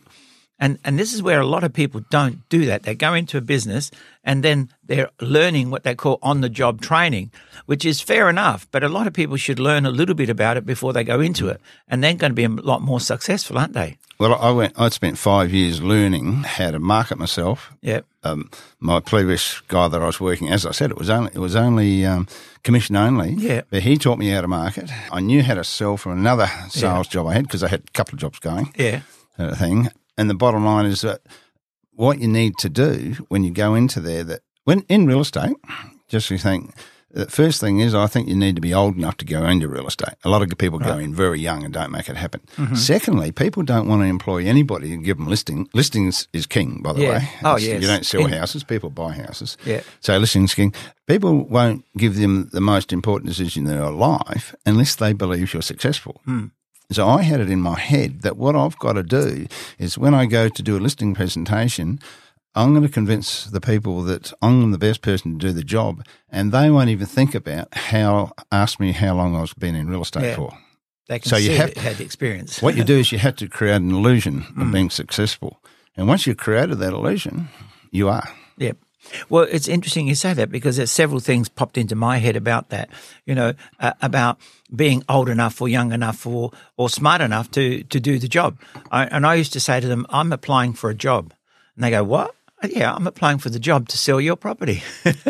[0.61, 2.83] And and this is where a lot of people don't do that.
[2.83, 3.89] They go into a business
[4.23, 7.31] and then they're learning what they call on the job training,
[7.65, 10.57] which is fair enough, but a lot of people should learn a little bit about
[10.57, 11.59] it before they go into it.
[11.87, 13.97] And they're going to be a lot more successful, aren't they?
[14.21, 14.79] Well, I went.
[14.79, 17.71] I spent five years learning how to market myself.
[17.81, 18.01] Yeah.
[18.21, 21.39] Um, my previous guy that I was working, as I said, it was only it
[21.39, 22.27] was only um,
[22.63, 23.31] commission only.
[23.31, 23.61] Yeah.
[23.71, 24.91] But he taught me how to market.
[25.11, 27.91] I knew how to sell from another sales job I had because I had a
[27.93, 28.71] couple of jobs going.
[28.75, 29.01] Yeah.
[29.39, 29.89] uh, thing.
[30.17, 31.21] And the bottom line is that
[31.93, 35.55] what you need to do when you go into there, that when in real estate,
[36.07, 36.75] just you think,
[37.13, 39.67] the first thing is I think you need to be old enough to go into
[39.67, 40.15] real estate.
[40.23, 42.41] A lot of people go in very young and don't make it happen.
[42.57, 42.75] Mm-hmm.
[42.75, 45.67] Secondly, people don't want to employ anybody and give them listing.
[45.73, 47.09] Listings is king, by the Yeah.
[47.09, 47.29] way.
[47.43, 47.81] Oh, It's- yes.
[47.81, 49.57] You don't sell In- houses, people buy houses.
[49.65, 49.81] Yeah.
[49.99, 50.73] So listings king.
[51.07, 55.61] People won't give them the most important decision in their life unless they believe you're
[55.61, 56.21] successful.
[56.91, 59.47] So I had it in my head that what I've got to do
[59.79, 61.99] is when I go to do a listing presentation,
[62.53, 66.05] I'm going to convince the people that I'm the best person to do the job,
[66.29, 70.01] and they won't even think about how ask me how long I've been in real
[70.01, 70.35] estate Yeah.
[70.35, 70.57] for.
[71.07, 72.61] They can So you see have- had the experience.
[72.61, 74.61] What you do is you have to create an illusion Mm.
[74.61, 75.61] of being successful,
[75.95, 77.47] and once you've created that illusion,
[77.91, 78.27] you are.
[78.57, 78.73] Yeah.
[79.29, 82.69] Well, it's interesting you say that because there's several things popped into my head about
[82.69, 82.89] that.
[83.25, 84.37] You know, uh, about
[84.75, 88.57] being old enough or young enough or or smart enough to to do the job.
[88.91, 91.33] I, and I used to say to them, "I'm applying for a job,"
[91.75, 94.83] and they go, "What?" Uh, yeah, I'm applying for the job to sell your property.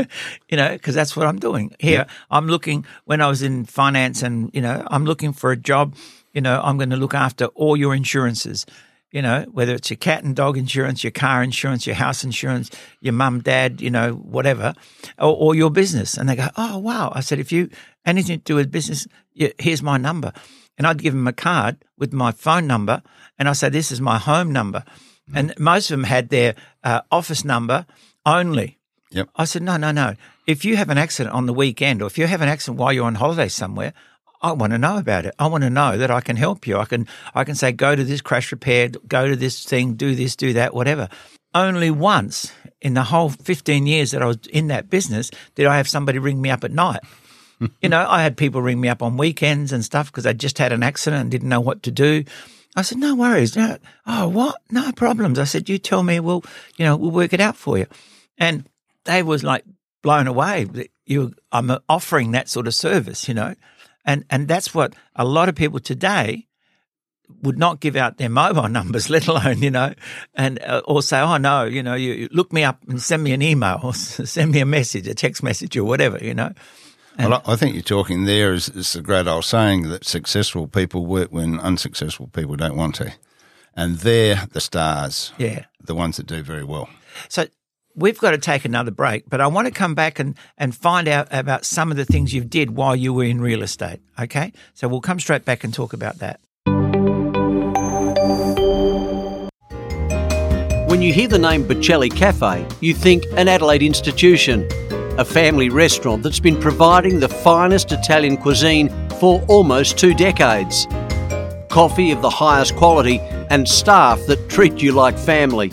[0.50, 2.06] you know, because that's what I'm doing here.
[2.30, 5.96] I'm looking when I was in finance, and you know, I'm looking for a job.
[6.34, 8.66] You know, I'm going to look after all your insurances
[9.12, 12.72] you know, whether it's your cat and dog insurance, your car insurance, your house insurance,
[13.02, 14.74] your mum, dad, you know, whatever,
[15.20, 16.18] or, or your business.
[16.18, 17.12] And they go, oh, wow.
[17.14, 17.70] I said, if you,
[18.06, 20.32] anything to do with business, here's my number.
[20.78, 23.04] And I'd give them a card with my phone number.
[23.38, 24.86] And I say, this is my home number.
[25.34, 27.86] And most of them had their uh, office number
[28.26, 28.78] only.
[29.12, 29.30] Yep.
[29.36, 30.16] I said, no, no, no.
[30.48, 32.94] If you have an accident on the weekend or if you have an accident while
[32.94, 33.94] you're on holiday somewhere,
[34.42, 35.36] I want to know about it.
[35.38, 36.78] I want to know that I can help you.
[36.78, 40.16] I can I can say go to this crash repair, go to this thing, do
[40.16, 41.10] this, do that, whatever.
[41.54, 45.78] Only once in the whole 15 years that I was in that business did I
[45.78, 47.02] have somebody ring me up at night.
[47.82, 50.58] you know, I had people ring me up on weekends and stuff because they just
[50.58, 52.24] had an accident and didn't know what to do.
[52.76, 53.56] I said, no worries.
[53.56, 54.62] No, oh, what?
[54.70, 55.40] No problems.
[55.40, 56.44] I said, you tell me, we'll,
[56.78, 57.86] you know, we'll work it out for you.
[58.38, 58.68] And
[59.06, 59.66] they was like
[60.02, 63.56] blown away that you, I'm offering that sort of service, you know.
[64.06, 66.48] And and that's what a lot of people today
[67.44, 69.94] would not give out their mobile numbers, let alone you know,
[70.34, 73.24] and uh, or say, oh no, you know, you, you look me up and send
[73.24, 76.52] me an email or send me a message, a text message or whatever, you know.
[77.20, 80.68] Well, I I think you're talking there is, is the great old saying that successful
[80.68, 83.14] people work when unsuccessful people don't want to.
[83.76, 85.66] And they're the stars, Yeah.
[85.84, 86.90] the ones that do very well.
[87.30, 87.46] So
[87.96, 91.08] we've got to take another break, but I want to come back and, and find
[91.08, 94.00] out about some of the things you did while you were in real estate.
[94.20, 94.52] Okay.
[94.74, 96.40] So we'll come straight back and talk about that.
[100.90, 104.68] When you hear the name Bocelli Cafe, you think an Adelaide institution,
[105.18, 110.88] a family restaurant that's been providing the finest Italian cuisine for almost two decades.
[111.70, 113.20] Coffee of the highest quality
[113.50, 115.72] and staff that treat you like family.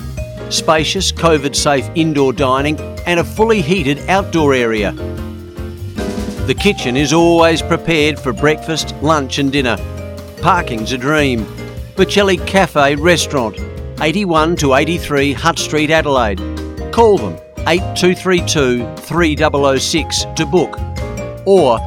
[0.51, 4.92] Spacious, COVID safe indoor dining and a fully heated outdoor area.
[6.46, 9.77] The kitchen is always prepared for breakfast, lunch, and dinner.
[10.42, 11.44] Parking's a dream.
[11.94, 13.59] Bocelli Cafe Restaurant,
[14.01, 16.38] 81 to 83 Hutt Street, Adelaide.
[16.92, 20.81] Call them 8232 3006 to book
[21.44, 21.78] or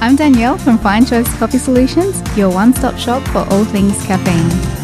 [0.00, 4.77] I'm Danielle from Fine Choice Coffee Solutions, your one stop shop for all things caffeine.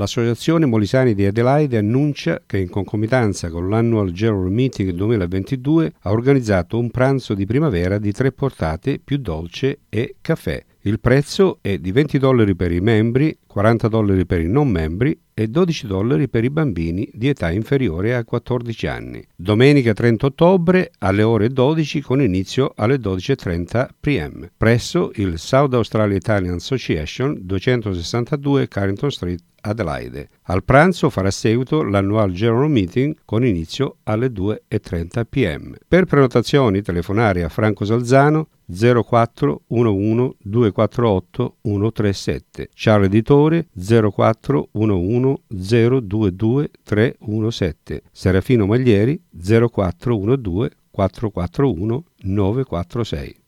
[0.00, 6.78] L'Associazione Molisani di Adelaide annuncia che in concomitanza con l'Annual General Meeting 2022 ha organizzato
[6.78, 10.64] un pranzo di primavera di tre portate più dolce e caffè.
[10.84, 15.14] Il prezzo è di 20 dollari per i membri, 40 dollari per i non membri
[15.34, 19.22] e 12 dollari per i bambini di età inferiore a 14 anni.
[19.36, 26.16] Domenica 30 ottobre alle ore 12 con inizio alle 12.30 pm presso il South Australia
[26.16, 30.28] Italian Association 262 Carrington Street Adelaide.
[30.44, 35.76] Al pranzo farà seguito l'annual General Meeting con inizio alle 2.30 pm.
[35.86, 42.68] Per prenotazioni telefonare a Franco Salzano 04 11 248 137.
[42.72, 48.02] Ciao editore 04 11 022 317.
[48.12, 53.39] Serafino Maglieri 04 12 441 946.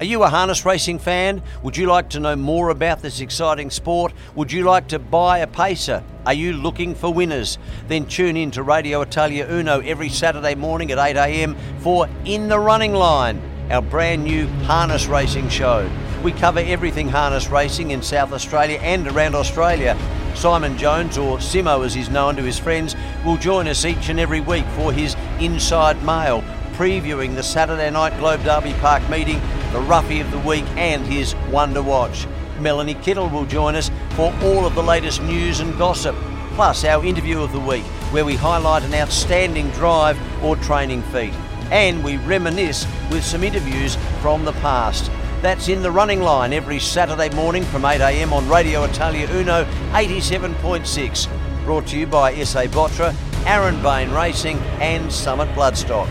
[0.00, 1.42] Are you a harness racing fan?
[1.62, 4.14] Would you like to know more about this exciting sport?
[4.34, 6.02] Would you like to buy a pacer?
[6.24, 7.58] Are you looking for winners?
[7.86, 12.58] Then tune in to Radio Italia Uno every Saturday morning at 8am for In the
[12.58, 15.86] Running Line, our brand new harness racing show.
[16.24, 19.98] We cover everything harness racing in South Australia and around Australia.
[20.34, 24.18] Simon Jones, or Simo as he's known to his friends, will join us each and
[24.18, 29.38] every week for his Inside Mail, previewing the Saturday night Globe Derby Park meeting,
[29.72, 32.26] the roughie of the week, and his Wonder Watch.
[32.58, 36.14] Melanie Kittle will join us for all of the latest news and gossip,
[36.54, 41.32] plus our interview of the week, where we highlight an outstanding drive or training feat.
[41.70, 45.10] And we reminisce with some interviews from the past.
[45.40, 51.64] That's in the running line every Saturday morning from 8am on Radio Italia Uno 87.6.
[51.64, 53.14] Brought to you by SA Botra,
[53.46, 56.08] Aaron Bain Racing, and Summit Bloodstock.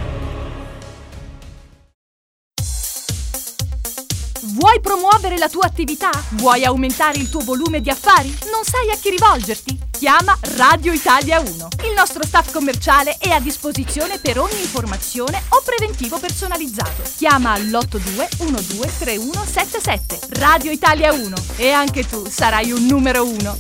[4.60, 6.10] Vuoi promuovere la tua attività?
[6.32, 8.28] Vuoi aumentare il tuo volume di affari?
[8.52, 9.80] Non sai a chi rivolgerti?
[9.90, 11.48] Chiama Radio Italia 1.
[11.86, 17.04] Il nostro staff commerciale è a disposizione per ogni informazione o preventivo personalizzato.
[17.16, 20.20] Chiama all'82 123177.
[20.40, 23.58] Radio Italia 1 e anche tu sarai un numero 1.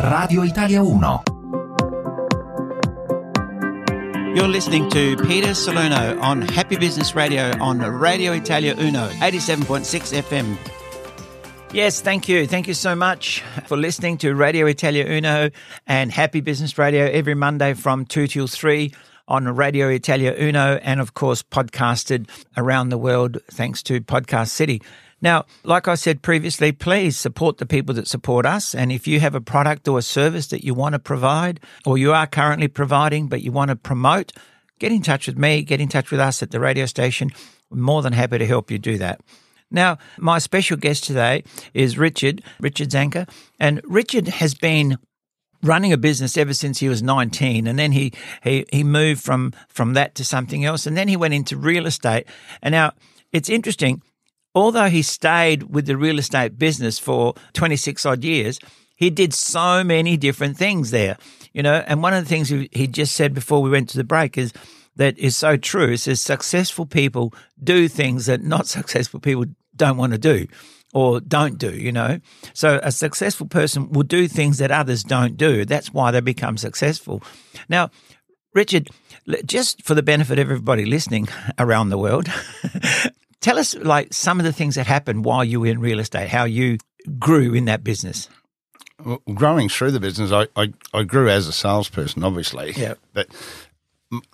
[0.00, 1.22] Radio Italia 1.
[4.34, 10.56] You're listening to Peter Salerno on Happy Business Radio on Radio Italia Uno, 87.6 FM.
[11.72, 12.44] Yes, thank you.
[12.44, 15.50] Thank you so much for listening to Radio Italia Uno
[15.86, 18.92] and Happy Business Radio every Monday from 2 till 3
[19.28, 24.82] on Radio Italia Uno and, of course, podcasted around the world thanks to Podcast City.
[25.20, 28.74] Now, like I said previously, please support the people that support us.
[28.74, 31.96] And if you have a product or a service that you want to provide, or
[31.96, 34.32] you are currently providing, but you want to promote,
[34.78, 37.30] get in touch with me, get in touch with us at the radio station.
[37.70, 39.20] We're more than happy to help you do that.
[39.70, 43.28] Now, my special guest today is Richard, Richard Zanker.
[43.58, 44.98] And Richard has been
[45.64, 49.54] running a business ever since he was 19 and then he, he he moved from
[49.68, 52.26] from that to something else and then he went into real estate
[52.60, 52.92] and now
[53.32, 54.02] it's interesting
[54.54, 58.58] although he stayed with the real estate business for 26 odd years,
[58.96, 61.16] he did so many different things there,
[61.52, 61.82] you know.
[61.86, 64.52] And one of the things he, just said before we went to the break is
[64.96, 65.92] that is so true.
[65.92, 70.46] It says successful people do things that not successful people don't want to do
[70.92, 72.20] or don't do, you know.
[72.52, 75.64] So a successful person will do things that others don't do.
[75.64, 77.20] That's why they become successful.
[77.68, 77.90] Now,
[78.54, 78.90] Richard,
[79.44, 81.26] just for the benefit of everybody listening
[81.58, 82.28] around the world,
[83.44, 86.30] Tell us like some of the things that happened while you were in real estate,
[86.30, 86.78] how you
[87.18, 88.30] grew in that business.
[89.04, 92.72] Well, growing through the business, I, I, I grew as a salesperson, obviously.
[92.74, 92.94] Yeah.
[93.12, 93.28] But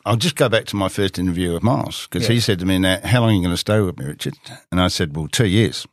[0.07, 2.35] I'll just go back to my first interview with Miles because Yeah.
[2.35, 4.35] he said to me, now, how long are you going to stay with me, Richard?
[4.71, 5.89] And I said, well, two years.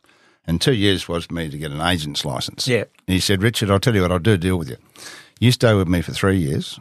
[0.46, 2.68] And two years was for me to get an agent's license.
[2.68, 2.84] Yeah.
[3.08, 4.76] And he said, Richard, I'll tell you what, I'll do a deal with you.
[5.40, 6.78] You stay with me for three years,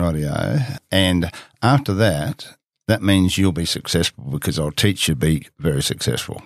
[0.00, 0.78] rightio.
[0.90, 1.30] And
[1.62, 2.56] after that,
[2.88, 6.42] that means you'll be successful because I'll teach you to be very successful.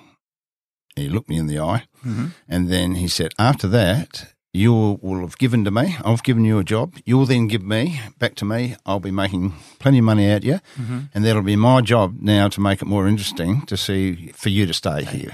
[0.97, 1.85] He looked me in the eye.
[2.05, 2.33] Mhm.
[2.49, 5.97] And then he said, after that, you will have given to me.
[6.05, 6.95] I've given you a job.
[7.05, 8.75] You'll then give me back to me.
[8.85, 11.09] I'll be making plenty of money out you, Mhm.
[11.15, 14.67] and that'll be my job now to make it more interesting to see for you
[14.67, 15.33] to stay here.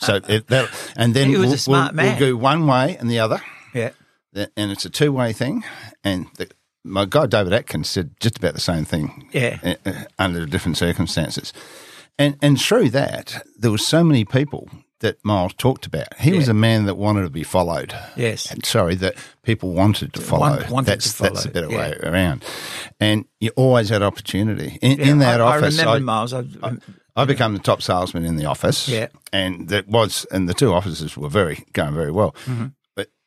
[0.00, 3.40] so it, that, and then we'll, we'll, we'll go one way and the other.
[3.72, 3.90] Yeah.
[4.34, 5.64] And it's a two way thing.
[6.04, 6.48] And the,
[6.84, 9.28] my guy David Atkins said just about the same thing.
[9.32, 9.58] Yeah.
[9.62, 11.52] uh, uh, under different circumstances,
[12.18, 14.68] and and through that there was so many people
[15.00, 16.12] that Miles talked about.
[16.20, 17.94] He was a man that wanted to be followed.
[18.16, 18.50] Yes.
[18.50, 20.50] And sorry, that people wanted to follow.
[20.58, 21.78] Want- wanted that's to that's a better yeah.
[21.78, 22.44] way around.
[23.00, 25.78] And you always had opportunity in, Yeah, in that I- I office.
[25.78, 26.34] remember Miles.
[26.34, 26.76] I- I,
[27.16, 28.88] I became the top salesman in the office.
[28.90, 29.06] Yeah.
[29.32, 32.34] and that was and the two offices were very going very well.
[32.44, 32.72] Mhm.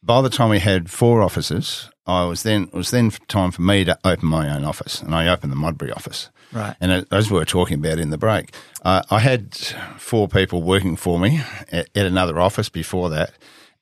[0.05, 3.61] By the time we had four offices, I was then it was then time for
[3.61, 6.29] me to open my own office, and I opened the Modbury office.
[6.51, 6.75] Right.
[6.81, 9.55] And as- we were talking about in the break, uh, I had
[9.97, 13.31] four people working for me at, at another office before that,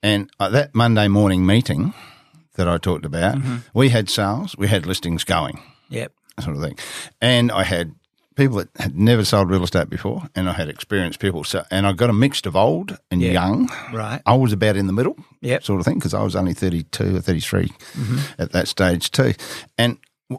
[0.03, 1.93] and uh, that Monday morning meeting
[2.55, 3.63] that I talked about, Mhm.
[3.73, 6.11] we had sales, we had listings going Yep.
[6.39, 6.77] sort of thing.
[7.19, 7.93] And I had
[8.35, 11.43] people that had never sold real estate before, and I had experienced people.
[11.43, 13.31] So, and I got a mixed of old and Yeah.
[13.31, 13.69] young.
[13.93, 14.21] Right.
[14.25, 15.63] I was about in the middle, Yep.
[15.63, 18.19] sort of thing, because I was only thirty-two or 33 Mhm.
[18.39, 19.33] at that stage too,
[19.77, 19.97] and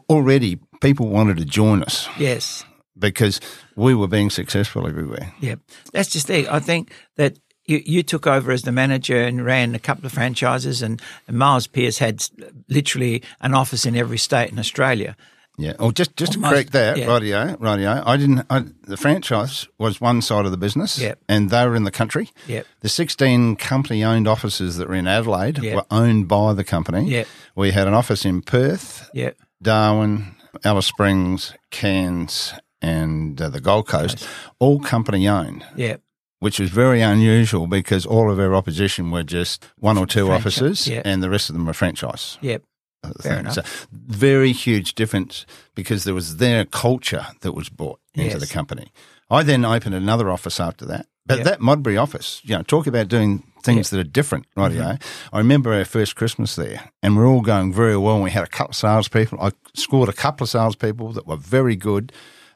[0.09, 2.65] already people wanted to join us Yes.
[2.97, 3.39] because
[3.75, 5.33] we were being successful everywhere.
[5.39, 5.55] Yeah,
[5.91, 6.47] that's just it.
[6.51, 10.11] I think that you, you took over as the manager and ran a couple of
[10.11, 12.25] franchises, and, and Miles Pierce had
[12.69, 15.15] literally an office in every state in Australia.
[15.57, 15.73] Yeah.
[15.79, 17.05] Well, just just Almost, to correct that, yeah.
[17.05, 18.01] rightio, rightio.
[18.05, 18.43] I didn't.
[18.49, 21.19] I, the franchise was one side of the business, Yep.
[21.29, 22.29] and they were in the country.
[22.47, 22.65] Yep.
[22.81, 25.75] The sixteen company-owned offices that were in Adelaide Yep.
[25.75, 27.07] were owned by the company.
[27.09, 27.27] Yep.
[27.55, 29.37] We had an office in Perth, Yep.
[29.61, 34.27] Darwin, Alice Springs, Cairns, and uh, the Gold Coast,
[34.59, 35.63] all company-owned.
[35.75, 35.97] Yeah,
[36.39, 40.39] Which was very unusual because all of our opposition were just one or two Franchise,
[40.61, 41.01] offices, yeah.
[41.05, 42.63] and the rest of them were franchise Yep.
[43.03, 43.39] Uh, Fair thing.
[43.41, 43.53] enough.
[43.55, 45.45] So very huge difference
[45.75, 48.47] because there was their culture that was brought into Yes.
[48.47, 48.91] the company.
[49.29, 51.07] I then opened another office after that.
[51.25, 51.45] But Yep.
[51.45, 54.71] that Modbury office, you know, talk about doing things that are different, right?
[54.73, 55.01] Mhm.
[55.31, 58.15] I remember our first Christmas there and we're all going very well.
[58.15, 59.39] And we had a couple of salespeople.
[59.41, 62.11] I scored a couple of salespeople that were very good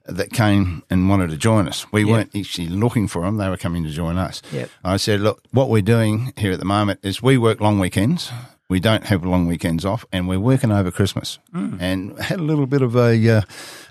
[0.08, 1.86] uh, that came and wanted to join us.
[1.94, 2.10] We Yep.
[2.10, 3.38] weren't actually looking for them.
[3.38, 4.42] They were coming to join us.
[4.52, 4.70] Yep.
[4.84, 8.32] I said, look, what we're doing here at the moment is we work long weekends.
[8.70, 11.40] We don't have long weekends off, and we're working over Christmas.
[11.54, 11.78] Mm.
[11.82, 13.42] And had a little bit of a uh,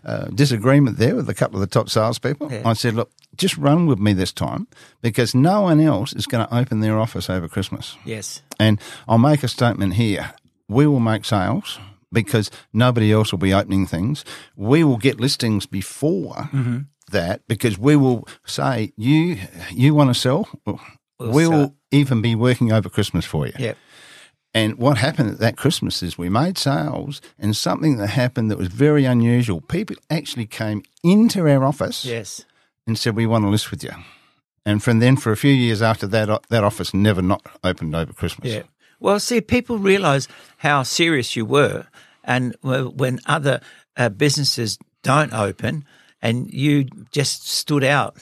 [0.05, 2.53] uh, disagreement there with a couple of the top salespeople.
[2.53, 2.63] Yeah.
[2.69, 4.67] I said, look, just run with me this time
[5.01, 7.97] because no one else is going to open their office over Christmas.
[8.05, 8.43] Yes.
[8.61, 10.33] And I'll make a statement here.
[10.69, 11.79] We will make sales
[12.13, 14.25] because nobody else will be opening things.
[14.57, 16.87] We will get listings before Mhm.
[17.13, 19.39] that because we will say, you
[19.73, 20.49] you want to sell?
[20.67, 20.81] Well,
[21.19, 23.55] We'll even be working over Christmas for you.
[23.59, 23.77] Yep.
[24.57, 28.57] And what happened at that Christmas is we made sales, and something that happened that
[28.57, 29.61] was very unusual.
[29.61, 32.43] People actually came into our office Yes.
[32.87, 33.91] and said, "We want to list with you."
[34.65, 38.15] And from then, for a few years after that, that office never not opened over
[38.15, 38.51] Christmas.
[38.51, 38.63] Yeah.
[38.99, 40.27] Well, see, people realise
[40.57, 41.87] how serious you were,
[42.25, 43.61] and when other
[43.99, 45.85] uh, businesses don't open,
[46.23, 48.17] and you just stood out.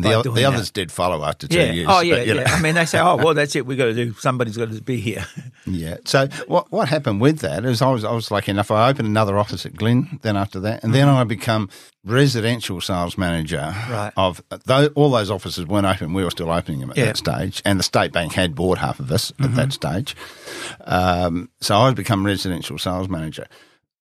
[0.00, 0.44] The, the that.
[0.44, 1.72] others did follow after two yeah.
[1.72, 1.86] years.
[1.90, 2.42] Oh, yeah, but, you yeah.
[2.44, 2.52] know.
[2.52, 3.66] I mean, they say, "Oh, well, that's it.
[3.66, 4.12] We've got to do.
[4.14, 5.26] Somebody's got to be here."
[5.66, 5.98] Yeah.
[6.06, 8.70] So what what happened with that is I was I was lucky enough.
[8.70, 10.18] I opened another office at Glen.
[10.22, 11.68] Then after that, and then I become
[12.02, 13.58] residential sales manager.
[13.58, 13.92] Mm-hmm.
[13.92, 14.12] Right.
[14.16, 17.04] Of though all those offices weren't open, we were still opening them at Yeah.
[17.06, 19.54] that stage, and the state bank had bought half of us at Mhm.
[19.56, 20.16] that stage.
[20.86, 23.46] Um, so I was become residential sales manager.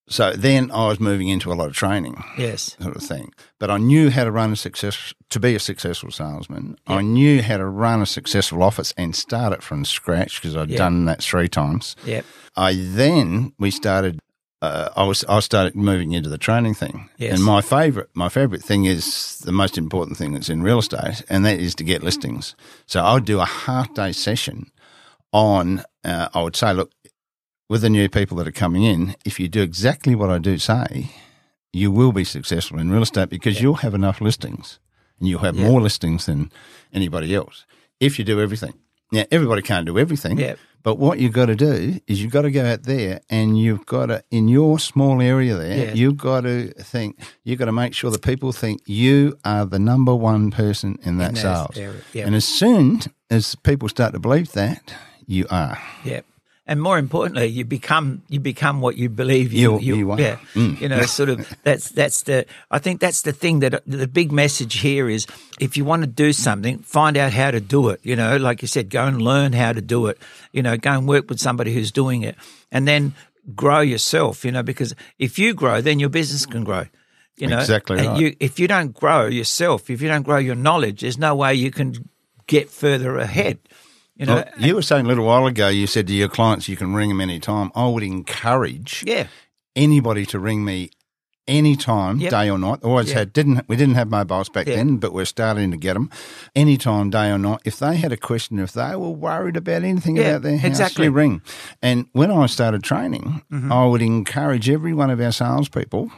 [0.10, 2.76] So then I was moving into a lot of training Yes.
[2.82, 3.32] sort of thing.
[3.60, 6.78] But I knew how to run a success to be a successful salesman.
[6.88, 10.72] I knew how to run a successful office and start it from scratch because I'd
[10.72, 10.78] Yeah.
[10.80, 11.96] done that three times.
[12.06, 12.26] Yep.
[12.58, 14.20] I then we started.
[14.62, 17.36] Uh, I was I started moving into the training thing, Yes.
[17.36, 21.22] and my favorite my favorite thing is the most important thing that's in real estate,
[21.30, 22.56] and that is to get listings.
[22.86, 24.70] So I would do a half day session
[25.32, 25.84] on.
[26.04, 26.92] Uh, I would say, look,
[27.70, 30.58] with the new people that are coming in, if you do exactly what I do
[30.58, 31.12] say,
[31.72, 34.80] you will be successful in real estate because you'll have enough listings
[35.20, 35.68] and you'll have Yeah.
[35.68, 36.52] more listings than
[36.92, 37.66] anybody else
[38.00, 38.74] if you do everything.
[39.12, 40.56] Now, everybody can't do everything, Yeah.
[40.84, 43.86] but what you've got to do is you've got to go out there and you've
[43.86, 45.94] got to, in your small area there, Yeah.
[45.94, 49.80] you've got to think, you've got to make sure that people think you are the
[49.80, 51.78] number one person in that that sales.
[51.78, 52.26] area.
[52.26, 54.94] And as soon as people start to believe that,
[55.28, 55.78] you are.
[56.04, 56.22] Yeah.
[56.70, 60.22] And more importantly, you become you become what you believe you You- you are.
[60.22, 60.38] yeah.
[60.54, 60.80] Mm.
[60.82, 64.32] you know sort of that's that's the I think that's the thing that the big
[64.32, 65.26] message here is
[65.60, 68.38] if you want to do something find out how to do it you know?
[68.38, 70.18] Like you said go and learn how to do it.
[70.54, 72.36] You know go and work with somebody who's doing it.
[72.72, 73.14] And then
[73.56, 74.62] grow yourself you know?
[74.64, 76.86] Because if you grow then your business can grow
[77.42, 77.58] you know?
[77.66, 78.22] Exactly and right.
[78.22, 81.56] you if you don't grow yourself if you don't grow your knowledge there's no way
[81.56, 81.96] you can
[82.46, 83.58] get further ahead
[84.20, 86.68] you know Well, you were saying a little while ago, you said to your clients
[86.70, 87.72] you can ring them anytime.
[87.76, 89.28] I would encourage yeah
[89.76, 90.90] anybody to ring me
[91.48, 92.30] anytime, Yep.
[92.32, 92.80] day or night.
[92.84, 93.20] Always Yeah.
[93.20, 94.76] had didn't we didn't have mobiles back Yeah.
[94.76, 96.10] then, but we're starting to get them
[96.56, 97.60] anytime, day or night.
[97.66, 100.68] If they had a question, if they were worried about anything Yeah, about their house,
[100.70, 101.10] exactly.
[101.10, 101.42] ring.
[101.82, 103.72] And when I started training, Mhm.
[103.72, 106.12] I would encourage every one of our salespeople,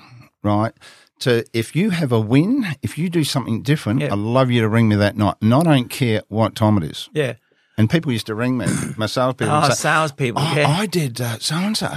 [0.43, 0.73] right.
[1.19, 4.67] To if you have a win, if you do something different, I'd love you to
[4.67, 5.35] ring me that night.
[5.41, 7.09] And I don't care what time it is.
[7.13, 7.33] yeah
[7.77, 8.65] And people used to ring me,
[8.97, 9.55] my salespeople.
[9.55, 10.67] Oh, say, salespeople, "Oh, yeah.
[10.67, 11.89] I did so and so,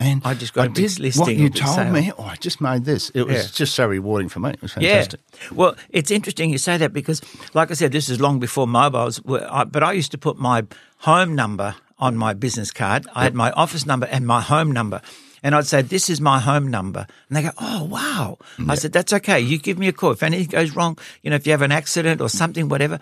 [0.00, 2.10] and I just got I a did listing what you told sale." me.
[2.18, 3.10] Oh, I just made this.
[3.10, 3.48] It was Yeah.
[3.52, 4.50] just so rewarding for me.
[4.50, 5.20] It was fantastic.
[5.42, 5.48] Yeah.
[5.52, 7.20] Well, it's interesting you say that because,
[7.54, 9.22] like I said, this is long before mobiles.
[9.22, 10.64] Were, I, but I used to put my
[10.98, 13.06] home number on my business card.
[13.14, 15.00] I had my office number and my home number.
[15.44, 17.06] And I'd say, This is my home number.
[17.28, 18.38] And they go, Oh, wow.
[18.68, 19.38] I said, That's okay.
[19.40, 20.12] You give me a call.
[20.12, 22.98] If anything goes wrong, you know, if you have an accident or something, whatever.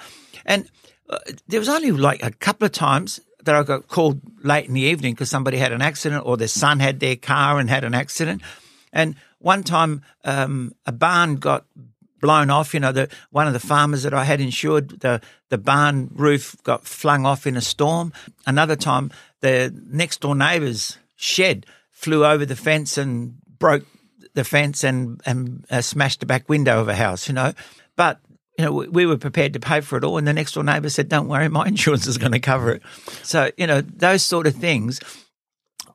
[0.46, 0.68] And
[1.48, 4.82] there was only like a couple of times that I got called late in the
[4.82, 7.94] evening because somebody had an accident or their son had their car and had an
[7.94, 8.42] accident.
[8.92, 11.64] And one time, um, a barn got
[12.20, 12.74] blown off.
[12.74, 16.56] You know, the one of the farmers that I had insured, the the barn roof
[16.62, 18.12] got flung off in a storm.
[18.46, 23.86] Another time, the next door neighbour's shed flew over the fence and broke
[24.34, 27.28] the fence and and uh, smashed the back window of a house.
[27.28, 27.52] You know,
[27.96, 28.20] but
[28.60, 30.62] you know, we, we were prepared to pay for it all, and the next door
[30.62, 32.82] neighbour said, "Don't worry, my insurance is going to cover it."
[33.22, 35.00] So you know, those sort of things.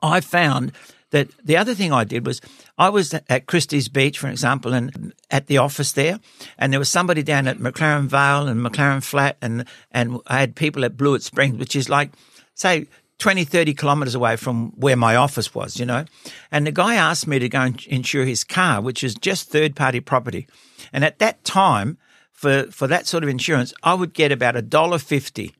[0.02, 0.72] I found
[1.10, 2.40] that the other thing I did was
[2.76, 6.18] I was at Christie's Beach, for example, and at the office there,
[6.58, 10.56] and there was somebody down at McLaren Vale and McLaren Flat, and and I had
[10.56, 12.10] people at Blewett Springs, which is like,
[12.54, 12.88] say,
[13.18, 16.04] 20, 30 kilometres away from where my office was, you know.
[16.50, 19.74] And the guy asked me to go and insure his car, which is just third
[19.74, 20.46] party property.
[20.92, 21.96] And at that time,
[22.36, 25.54] for, for that sort of insurance, I would get about a dollar fifty,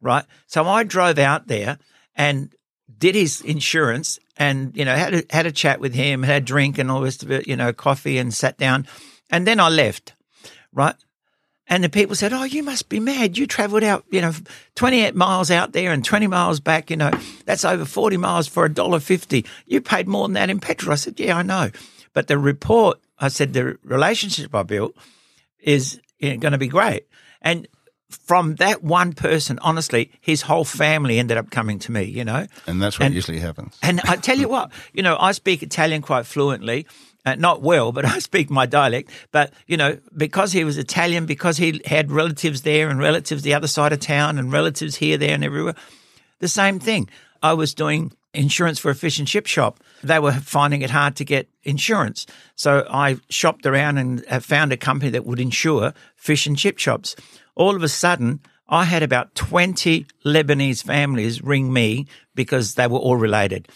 [0.00, 0.24] right?
[0.46, 1.78] So I drove out there
[2.14, 2.54] and
[2.98, 6.44] did his insurance and, you know, had a, had a chat with him, had a
[6.44, 8.86] drink and all this you know, coffee and sat down.
[9.30, 10.14] And then I left,
[10.72, 10.94] right?
[11.66, 13.36] And the people said, Oh, you must be mad.
[13.36, 14.32] You traveled out, you know,
[14.74, 17.10] 28 miles out there and 20 miles back, you know,
[17.44, 19.44] that's over 40 miles for a dollar fifty.
[19.66, 20.92] You paid more than that in petrol.
[20.92, 21.70] I said, Yeah, I know.
[22.14, 24.94] But the report, I said, the relationship I built
[25.60, 27.06] is you know, going to be great.
[27.42, 27.68] And
[28.10, 32.46] from that one person, honestly, his whole family ended up coming to me, you know.
[32.66, 33.76] And that's what And- usually happens.
[33.82, 36.86] And I tell you what, you know, I speak Italian quite fluently.
[37.26, 39.10] Uh, not well, but I speak my dialect.
[39.32, 43.52] But, you know, because he was Italian, because he had relatives there and relatives the
[43.54, 45.74] other side of town and relatives here, there, and everywhere,
[46.38, 47.10] the same thing.
[47.42, 49.80] I was doing insurance for a fish and chip shop.
[50.02, 52.26] They were finding it hard to get insurance.
[52.54, 57.16] So I shopped around and found a company that would insure fish and chip shops.
[57.54, 62.98] All of a sudden, I had about 20 Lebanese families ring me because they were
[62.98, 63.68] all related.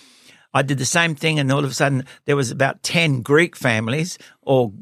[0.55, 3.57] I did the same thing, and all of a sudden, there was about 10 Greek
[3.57, 4.73] families or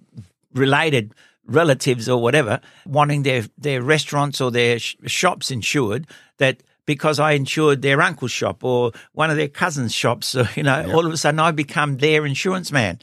[0.52, 1.14] related
[1.46, 6.06] relatives or whatever wanting their, their restaurants or their sh- shops insured
[6.38, 10.64] that because I insured their uncle's shop or one of their cousins' shops, so, you
[10.64, 12.98] know, all of a sudden I become their insurance man.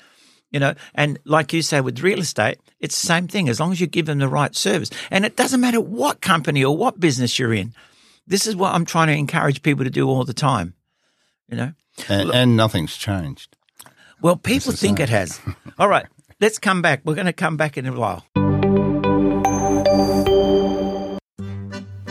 [0.52, 3.72] You know, and like you say with real estate, it's the same thing as long
[3.72, 4.90] as you give them the right service.
[5.10, 7.74] And it doesn't matter what company or what business you're in.
[8.28, 10.74] This is what I'm trying to encourage people to do all the time.
[11.48, 11.74] You know?
[12.10, 13.56] And, and nothing's changed.
[14.22, 15.40] Well, people think it has.
[15.80, 16.08] All right,
[16.42, 17.02] let's come back.
[17.06, 18.26] We're going to come back in a while.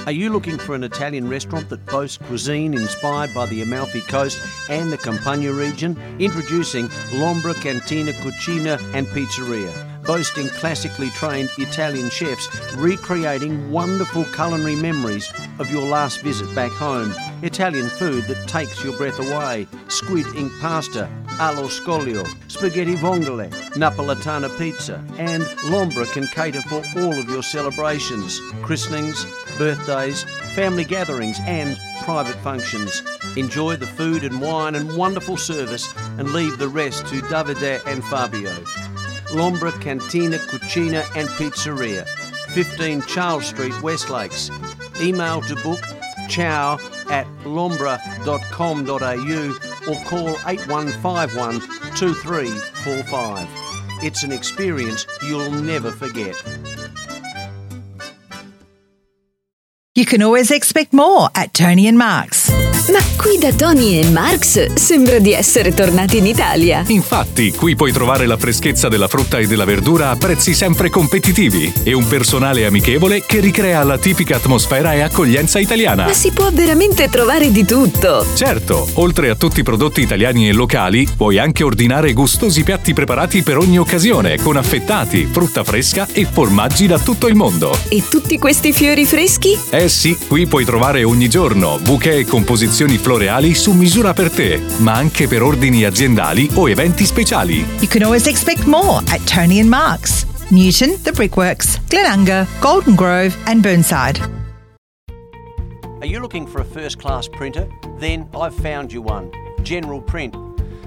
[0.06, 4.38] Are you looking for an Italian restaurant that boasts cuisine inspired by the Amalfi Coast
[4.70, 5.98] and the Campania region?
[6.20, 9.95] Introducing Lombra Cantina Cucina and Pizzeria.
[10.06, 15.28] Boasting classically trained Italian chefs recreating wonderful culinary memories
[15.58, 17.12] of your last visit back home.
[17.42, 19.66] Italian food that takes your breath away.
[19.88, 21.08] Squid ink pasta,
[21.40, 25.42] allo scoglio, spaghetti vongole, Napolitana pizza, and
[25.72, 29.26] Lombra can cater for all of your celebrations, christenings,
[29.58, 30.22] birthdays,
[30.54, 33.02] family gatherings, and private functions.
[33.36, 38.04] Enjoy the food and wine and wonderful service and leave the rest to Davide and
[38.04, 38.54] Fabio.
[39.30, 42.06] Lombra Cantina Cucina and Pizzeria,
[42.50, 44.50] 15 Charles Street, Westlakes.
[45.00, 45.80] Email to book
[46.28, 46.78] chow
[47.10, 47.96] at lombra.com.au
[49.90, 51.60] or call 8151
[51.96, 53.48] 2345.
[54.02, 56.34] It's an experience you'll never forget.
[59.94, 62.65] You can always expect more at Tony and Mark's.
[62.88, 66.84] Ma qui da Tony e Marx sembra di essere tornati in Italia.
[66.86, 71.72] Infatti, qui puoi trovare la freschezza della frutta e della verdura a prezzi sempre competitivi
[71.82, 76.04] e un personale amichevole che ricrea la tipica atmosfera e accoglienza italiana.
[76.04, 78.24] Ma si può veramente trovare di tutto.
[78.34, 83.42] Certo, oltre a tutti i prodotti italiani e locali, puoi anche ordinare gustosi piatti preparati
[83.42, 87.76] per ogni occasione, con affettati, frutta fresca e formaggi da tutto il mondo.
[87.88, 89.58] E tutti questi fiori freschi?
[89.70, 94.60] Eh sì, qui puoi trovare ogni giorno bouquet e composizioni floreali su misura per te,
[94.78, 97.64] ma anche per ordini aziendali o eventi speciali.
[97.80, 100.26] You can always expect more at Tony and Mark's.
[100.50, 104.20] Newton, The Brickworks, Glenunga, Golden Grove, and Burnside.
[106.00, 107.66] Are you looking for a first class printer?
[107.98, 109.30] Then I've found you one
[109.62, 110.34] General Print.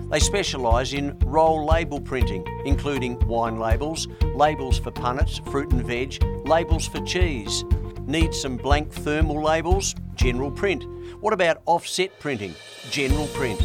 [0.09, 6.23] They specialise in roll label printing, including wine labels, labels for punnets, fruit and veg,
[6.45, 7.65] labels for cheese.
[8.09, 9.93] Need some blank thermal labels?
[10.15, 10.83] General Print.
[11.21, 12.55] What about offset printing?
[12.89, 13.63] General Print.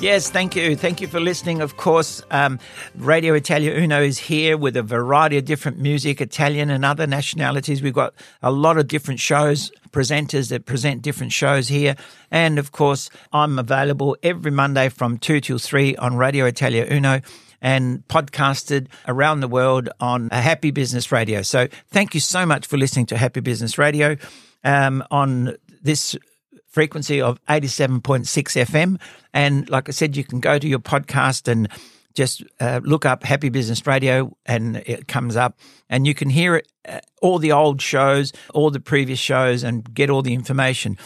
[0.03, 0.75] Yes, thank you.
[0.75, 1.61] Thank you for listening.
[1.61, 2.59] Of course, um,
[2.97, 7.83] Radio Italia Uno is here with a variety of different music, Italian and other nationalities.
[7.83, 11.95] We've got a lot of different shows, presenters that present different shows here.
[12.33, 17.21] And of course, I'm available every Monday from 2 till 3 on Radio Italia Uno
[17.61, 21.43] and podcasted around the world on Happy Business Radio.
[21.43, 24.17] So thank you so much for listening to Happy Business Radio
[24.65, 26.17] um, on this
[26.73, 29.01] frequency of 87.6 FM.
[29.33, 31.68] And like I said, you can go to your podcast and
[32.14, 35.59] just uh, look up Happy Business Radio and it comes up
[35.89, 39.95] and you can hear it, uh, all the old shows, all the previous shows and
[39.95, 40.99] get all the information.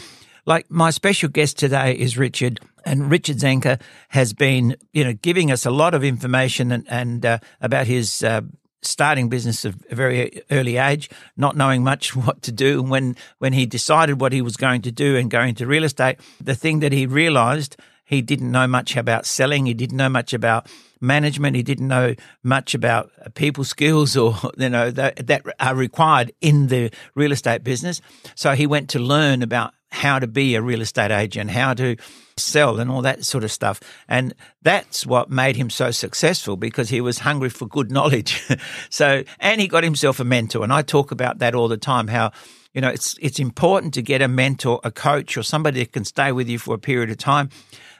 [0.47, 5.51] Like my special guest today is Richard and Richard Zenker has been, you know, giving
[5.51, 8.43] us a lot of information and, and uh, about his uh,
[8.87, 12.81] starting business at a very early age, not knowing much what to do.
[12.81, 15.85] And when when he decided what he was going to do and going into real
[15.85, 17.77] estate, the thing that he realised
[18.07, 19.67] he didn't know much about selling.
[19.67, 20.69] He didn't know much about
[21.01, 21.57] management.
[21.57, 26.69] He didn't know much about people skills or you know that, that are required in
[26.69, 28.01] the real estate business.
[28.35, 31.97] So he went to learn about how to be a real estate agent, how to
[32.37, 33.81] sell and all that sort of stuff.
[34.09, 38.43] And that's what made him so successful because he was hungry for good knowledge.
[38.91, 40.63] so, and he got himself a mentor.
[40.63, 42.33] And I talk about that all the time, how,
[42.75, 46.05] you know, it's, it's important to get a mentor, a coach or somebody that can
[46.05, 47.49] stay with you for a period of time.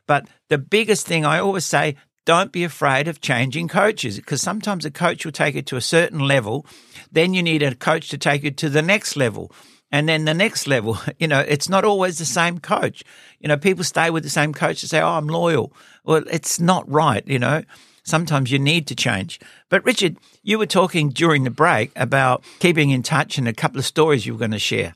[0.07, 4.85] But the biggest thing I always say, don't be afraid of changing coaches because sometimes
[4.85, 6.67] a coach will take you to a certain level.
[7.11, 9.51] Then you need a coach to take you to the next level
[9.97, 10.99] and then the next level.
[11.19, 13.03] You know, it's not always the same coach.
[13.41, 15.73] You know, people stay with the same coach and say, "Oh, I'm loyal."
[16.05, 17.27] Well, it's not right.
[17.27, 17.63] You know,
[18.03, 19.41] sometimes you need to change.
[19.71, 23.79] But Richard, you were talking during the break about keeping in touch and a couple
[23.79, 24.93] of stories you were going to share.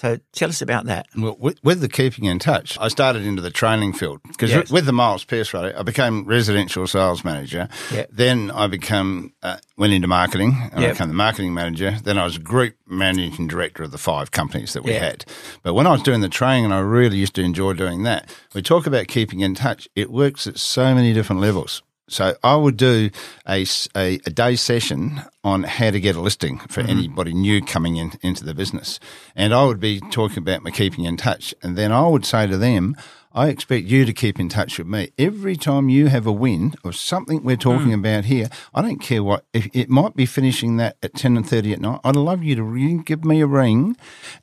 [0.00, 1.08] So tell us about that.
[1.14, 4.70] Well, with, with, the keeping in touch, I started into the training field because Yes.
[4.70, 7.68] with the Miles Pierce rally, I became residential sales manager.
[7.92, 8.08] Yep.
[8.10, 10.56] Then I became uh, went into marketing.
[10.72, 11.98] And I became the marketing manager.
[12.02, 15.00] Then I was group managing director of the five companies that we Yeah.
[15.00, 15.24] had.
[15.62, 18.30] But when I was doing the training, and I really used to enjoy doing that,
[18.54, 19.86] we talk about keeping in touch.
[19.94, 21.82] It works at so many different levels.
[22.10, 23.10] So I would do
[23.48, 26.88] a a day session on how to get a listing for Mhm.
[26.90, 28.98] anybody new coming in into the business.
[29.36, 31.54] And I would be talking about my keeping in touch.
[31.62, 32.96] And then I would say to them,
[33.32, 35.10] I expect you to keep in touch with me.
[35.16, 38.00] Every time you have a win of something we're talking Mm.
[38.00, 41.48] about here, I don't care what, if it might be finishing that at 10 and
[41.48, 42.00] 30 at night.
[42.02, 43.96] I'd love you to ring, give me a ring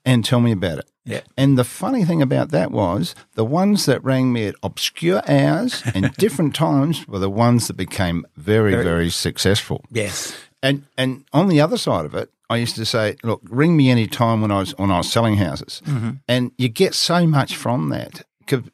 [0.05, 0.89] and tell me about it.
[1.07, 1.21] Yeah.
[1.37, 5.81] And the funny thing about that was the ones that rang me at obscure hours
[5.95, 9.83] and different times were the ones that became very, Very- very, successful.
[9.89, 10.33] Yes.
[10.61, 13.89] And and on the other side of it, I used to say, look, ring me
[13.89, 16.19] any time when I was when I was selling houses, Mhm.
[16.27, 18.23] and you get so much from that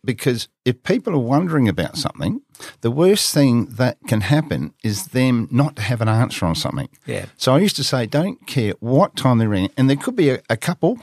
[0.06, 2.42] because if people are wondering about something,
[2.82, 6.90] the worst thing that can happen is them not to have an answer on something.
[7.08, 7.26] Yeah.
[7.38, 10.30] So I used to say, don't care what time they ring, and there could be
[10.30, 11.00] a, a couple.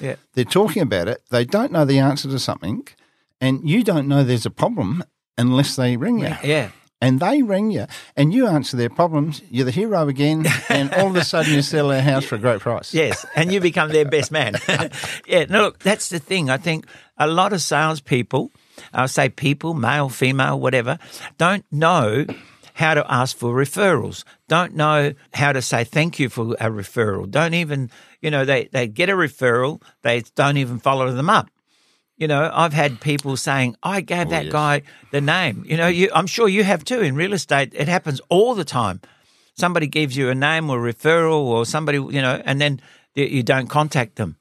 [0.00, 0.16] Yeah.
[0.34, 1.22] They're talking about it.
[1.30, 2.86] They don't know the answer to something,
[3.40, 5.04] and you don't know there's a problem
[5.38, 6.34] unless they ring you.
[6.42, 6.70] Yeah.
[7.02, 9.40] And they ring you, and you answer their problems.
[9.50, 12.38] You're the hero again, and all of a sudden you sell their house for a
[12.38, 12.92] great price.
[12.92, 14.56] Yes, and you become their best man.
[15.26, 16.50] yeah, no, look, that's the thing.
[16.50, 16.84] I think
[17.16, 18.52] a lot of salespeople,
[18.92, 20.98] I'll say people, male, female, whatever,
[21.38, 22.26] don't know
[22.74, 27.30] how to ask for referrals, don't know how to say thank you for a referral,
[27.30, 27.90] don't even,
[28.20, 31.48] you know, they, they get a referral, they don't even follow them up.
[32.16, 34.52] You know, I've had people saying, I gave Oh, that yes.
[34.52, 35.64] guy the name.
[35.66, 37.72] You know, you, I'm sure you have too in real estate.
[37.74, 39.00] It happens all the time.
[39.54, 42.80] Somebody gives you a name or referral or somebody, you know, and then
[43.14, 44.36] you- don't contact them.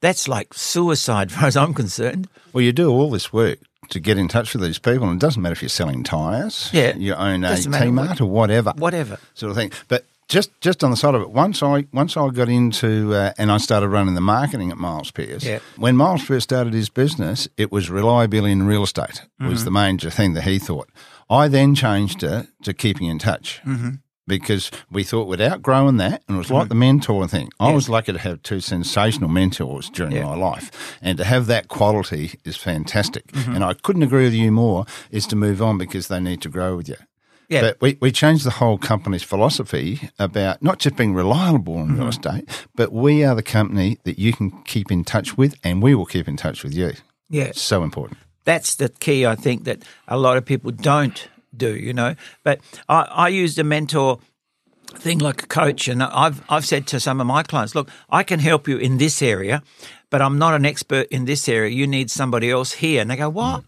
[0.00, 2.28] That's like suicide, as far as I'm concerned.
[2.52, 3.58] Well, you do all this work
[3.90, 6.70] to get in touch with these people, and it doesn't matter if you're selling tyres,
[6.72, 6.94] Yeah.
[6.96, 9.18] you own a Kmart what- or whatever, Whatever.
[9.34, 9.72] sort of thing.
[9.88, 13.32] But just just on the side of it, once I once I got into uh,
[13.38, 15.44] and I started running the marketing at Miles Pierce.
[15.44, 15.58] Yeah.
[15.76, 19.64] When Miles first started his business, it was reliability in real estate was Mhm.
[19.64, 20.88] the major thing that he thought.
[21.30, 23.60] I then changed it to keeping in touch.
[23.66, 24.00] Mhm.
[24.26, 27.50] Because we thought we'd outgrown that, and it was like the mentor thing.
[27.60, 30.24] I was lucky to have two sensational mentors during Yeah.
[30.24, 33.26] my life, and to have that quality is fantastic.
[33.32, 33.56] Mhm.
[33.56, 34.86] And I couldn't agree with you more.
[35.10, 36.96] Is to move on because they need to grow with you.
[37.48, 37.60] Yeah.
[37.60, 42.06] But we, we changed the whole company's philosophy about not just being reliable in real
[42.06, 42.08] Mhm.
[42.08, 45.94] estate, but we are the company that you can keep in touch with, and we
[45.94, 46.92] will keep in touch with you.
[47.28, 47.52] Yeah.
[47.54, 48.18] So important.
[48.44, 52.14] That's the key, I think, that a lot of people don't do, you know.
[52.42, 54.18] But I, I used a mentor
[54.96, 58.22] thing like a coach, and I've, I've said to some of my clients, look, I
[58.22, 59.62] can help you in this area,
[60.10, 61.70] but I'm not an expert in this area.
[61.70, 63.00] You need somebody else here.
[63.02, 63.64] And they go, what?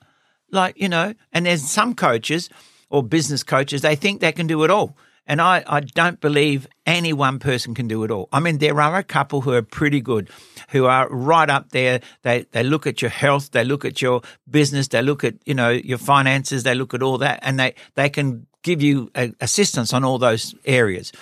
[0.51, 2.49] Like, you know, and there's some coaches
[2.91, 4.97] or business coaches, they think they can do it all.
[5.29, 8.29] And I, I don't believe any one person can do it all.
[8.33, 10.31] I mean, there are a couple who are pretty good,
[10.69, 12.01] who are right up there.
[12.23, 15.55] They they look at your health, they look at your business, they look at you
[15.55, 19.33] know your finances, they look at all that, and they they can give you a,
[19.41, 21.13] assistance on all those areas.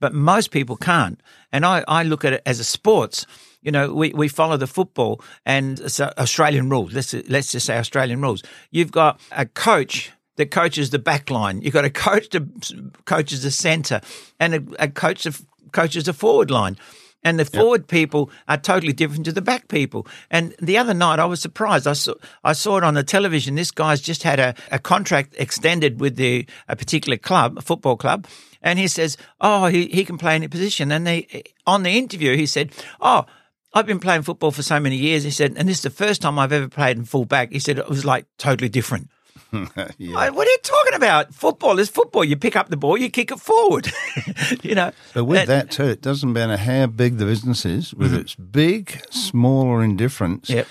[0.00, 1.20] But most people can't.
[1.52, 3.24] And I, I look at it as a sports.
[3.60, 5.80] You know, we, we follow the football and
[6.18, 6.92] Australian rules.
[6.92, 8.42] Let's let's just say Australian rules.
[8.72, 11.62] You've got a coach that coaches the back line.
[11.62, 14.00] You've got a coach that coaches the centre,
[14.40, 15.40] and a, a coach that
[15.72, 16.76] coaches the forward line.
[17.24, 20.08] And the forward people are totally different to the back people.
[20.28, 21.86] And the other night, I was surprised.
[21.86, 23.54] I saw I saw it on the television.
[23.54, 27.96] This guy's just had a, a contract extended with the a particular club, a football
[27.96, 28.26] club,
[28.60, 32.36] and he says, "Oh, he, he can play any position." And they on the interview,
[32.36, 33.26] he said, "Oh."
[33.74, 35.24] I've been playing football for so many years.
[35.24, 37.52] He said, and this is the first time I've ever played in full back.
[37.52, 39.08] He said it was like totally different.
[39.98, 40.16] yeah.
[40.16, 41.34] I- What are you talking about?
[41.34, 42.24] Football is football.
[42.24, 43.90] You pick up the ball, you kick it forward.
[44.62, 44.92] you know.
[45.14, 48.20] But with And- that too, it doesn't matter how big the business is, whether Mhm.
[48.20, 50.48] it's big, small, or indifferent.
[50.48, 50.66] Yep.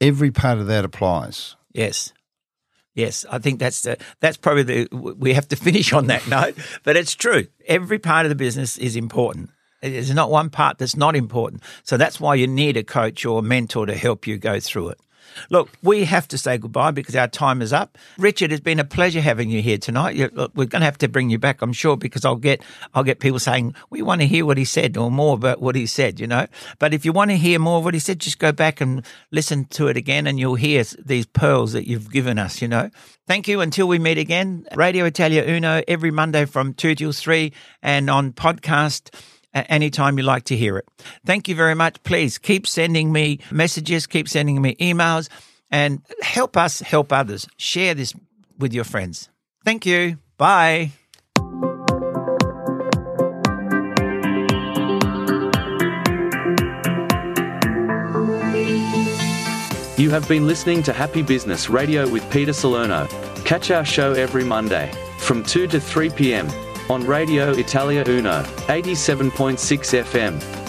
[0.00, 1.56] Every part of that applies.
[1.72, 2.12] Yes.
[2.94, 6.54] Yes, I think that's the that's probably the we have to finish on that note,
[6.82, 7.46] but it's true.
[7.66, 9.50] Every part of the business is important.
[9.82, 11.62] There's not one part that's not important.
[11.84, 14.88] So that's why you need a coach or a mentor to help you go through
[14.88, 14.98] it.
[15.50, 17.98] Look, we have to say goodbye because our time is up.
[18.18, 20.16] Richard, it's been a pleasure having you here tonight.
[20.16, 22.62] You- look, We're going to have to bring you back, I'm sure, because I'll get
[22.94, 25.74] I'll get people saying we want to hear what he said or more about what
[25.76, 26.20] he said.
[26.20, 26.46] You know,
[26.78, 29.04] but if you want to hear more of what he said, just go back and
[29.30, 32.60] listen to it again, and you'll hear these pearls that you've given us.
[32.62, 32.90] You know,
[33.26, 33.60] thank you.
[33.60, 38.32] Until we meet again, Radio Italia Uno every Monday from two till three, and on
[38.32, 39.10] podcast
[39.68, 40.86] anytime you like to hear it.
[41.24, 42.02] Thank you very much.
[42.02, 45.28] Please keep sending me messages, keep sending me emails,
[45.70, 47.46] and help us help others.
[47.56, 48.14] Share this
[48.58, 49.28] with your friends.
[49.64, 50.18] Thank you.
[50.36, 50.92] Bye.
[59.98, 63.08] You have been listening to Happy Business Radio with Peter Salerno.
[63.44, 66.46] Catch our show every Monday from 2 to 3 p.m.
[66.88, 70.65] on Radio Italia Uno, 87.6 FM.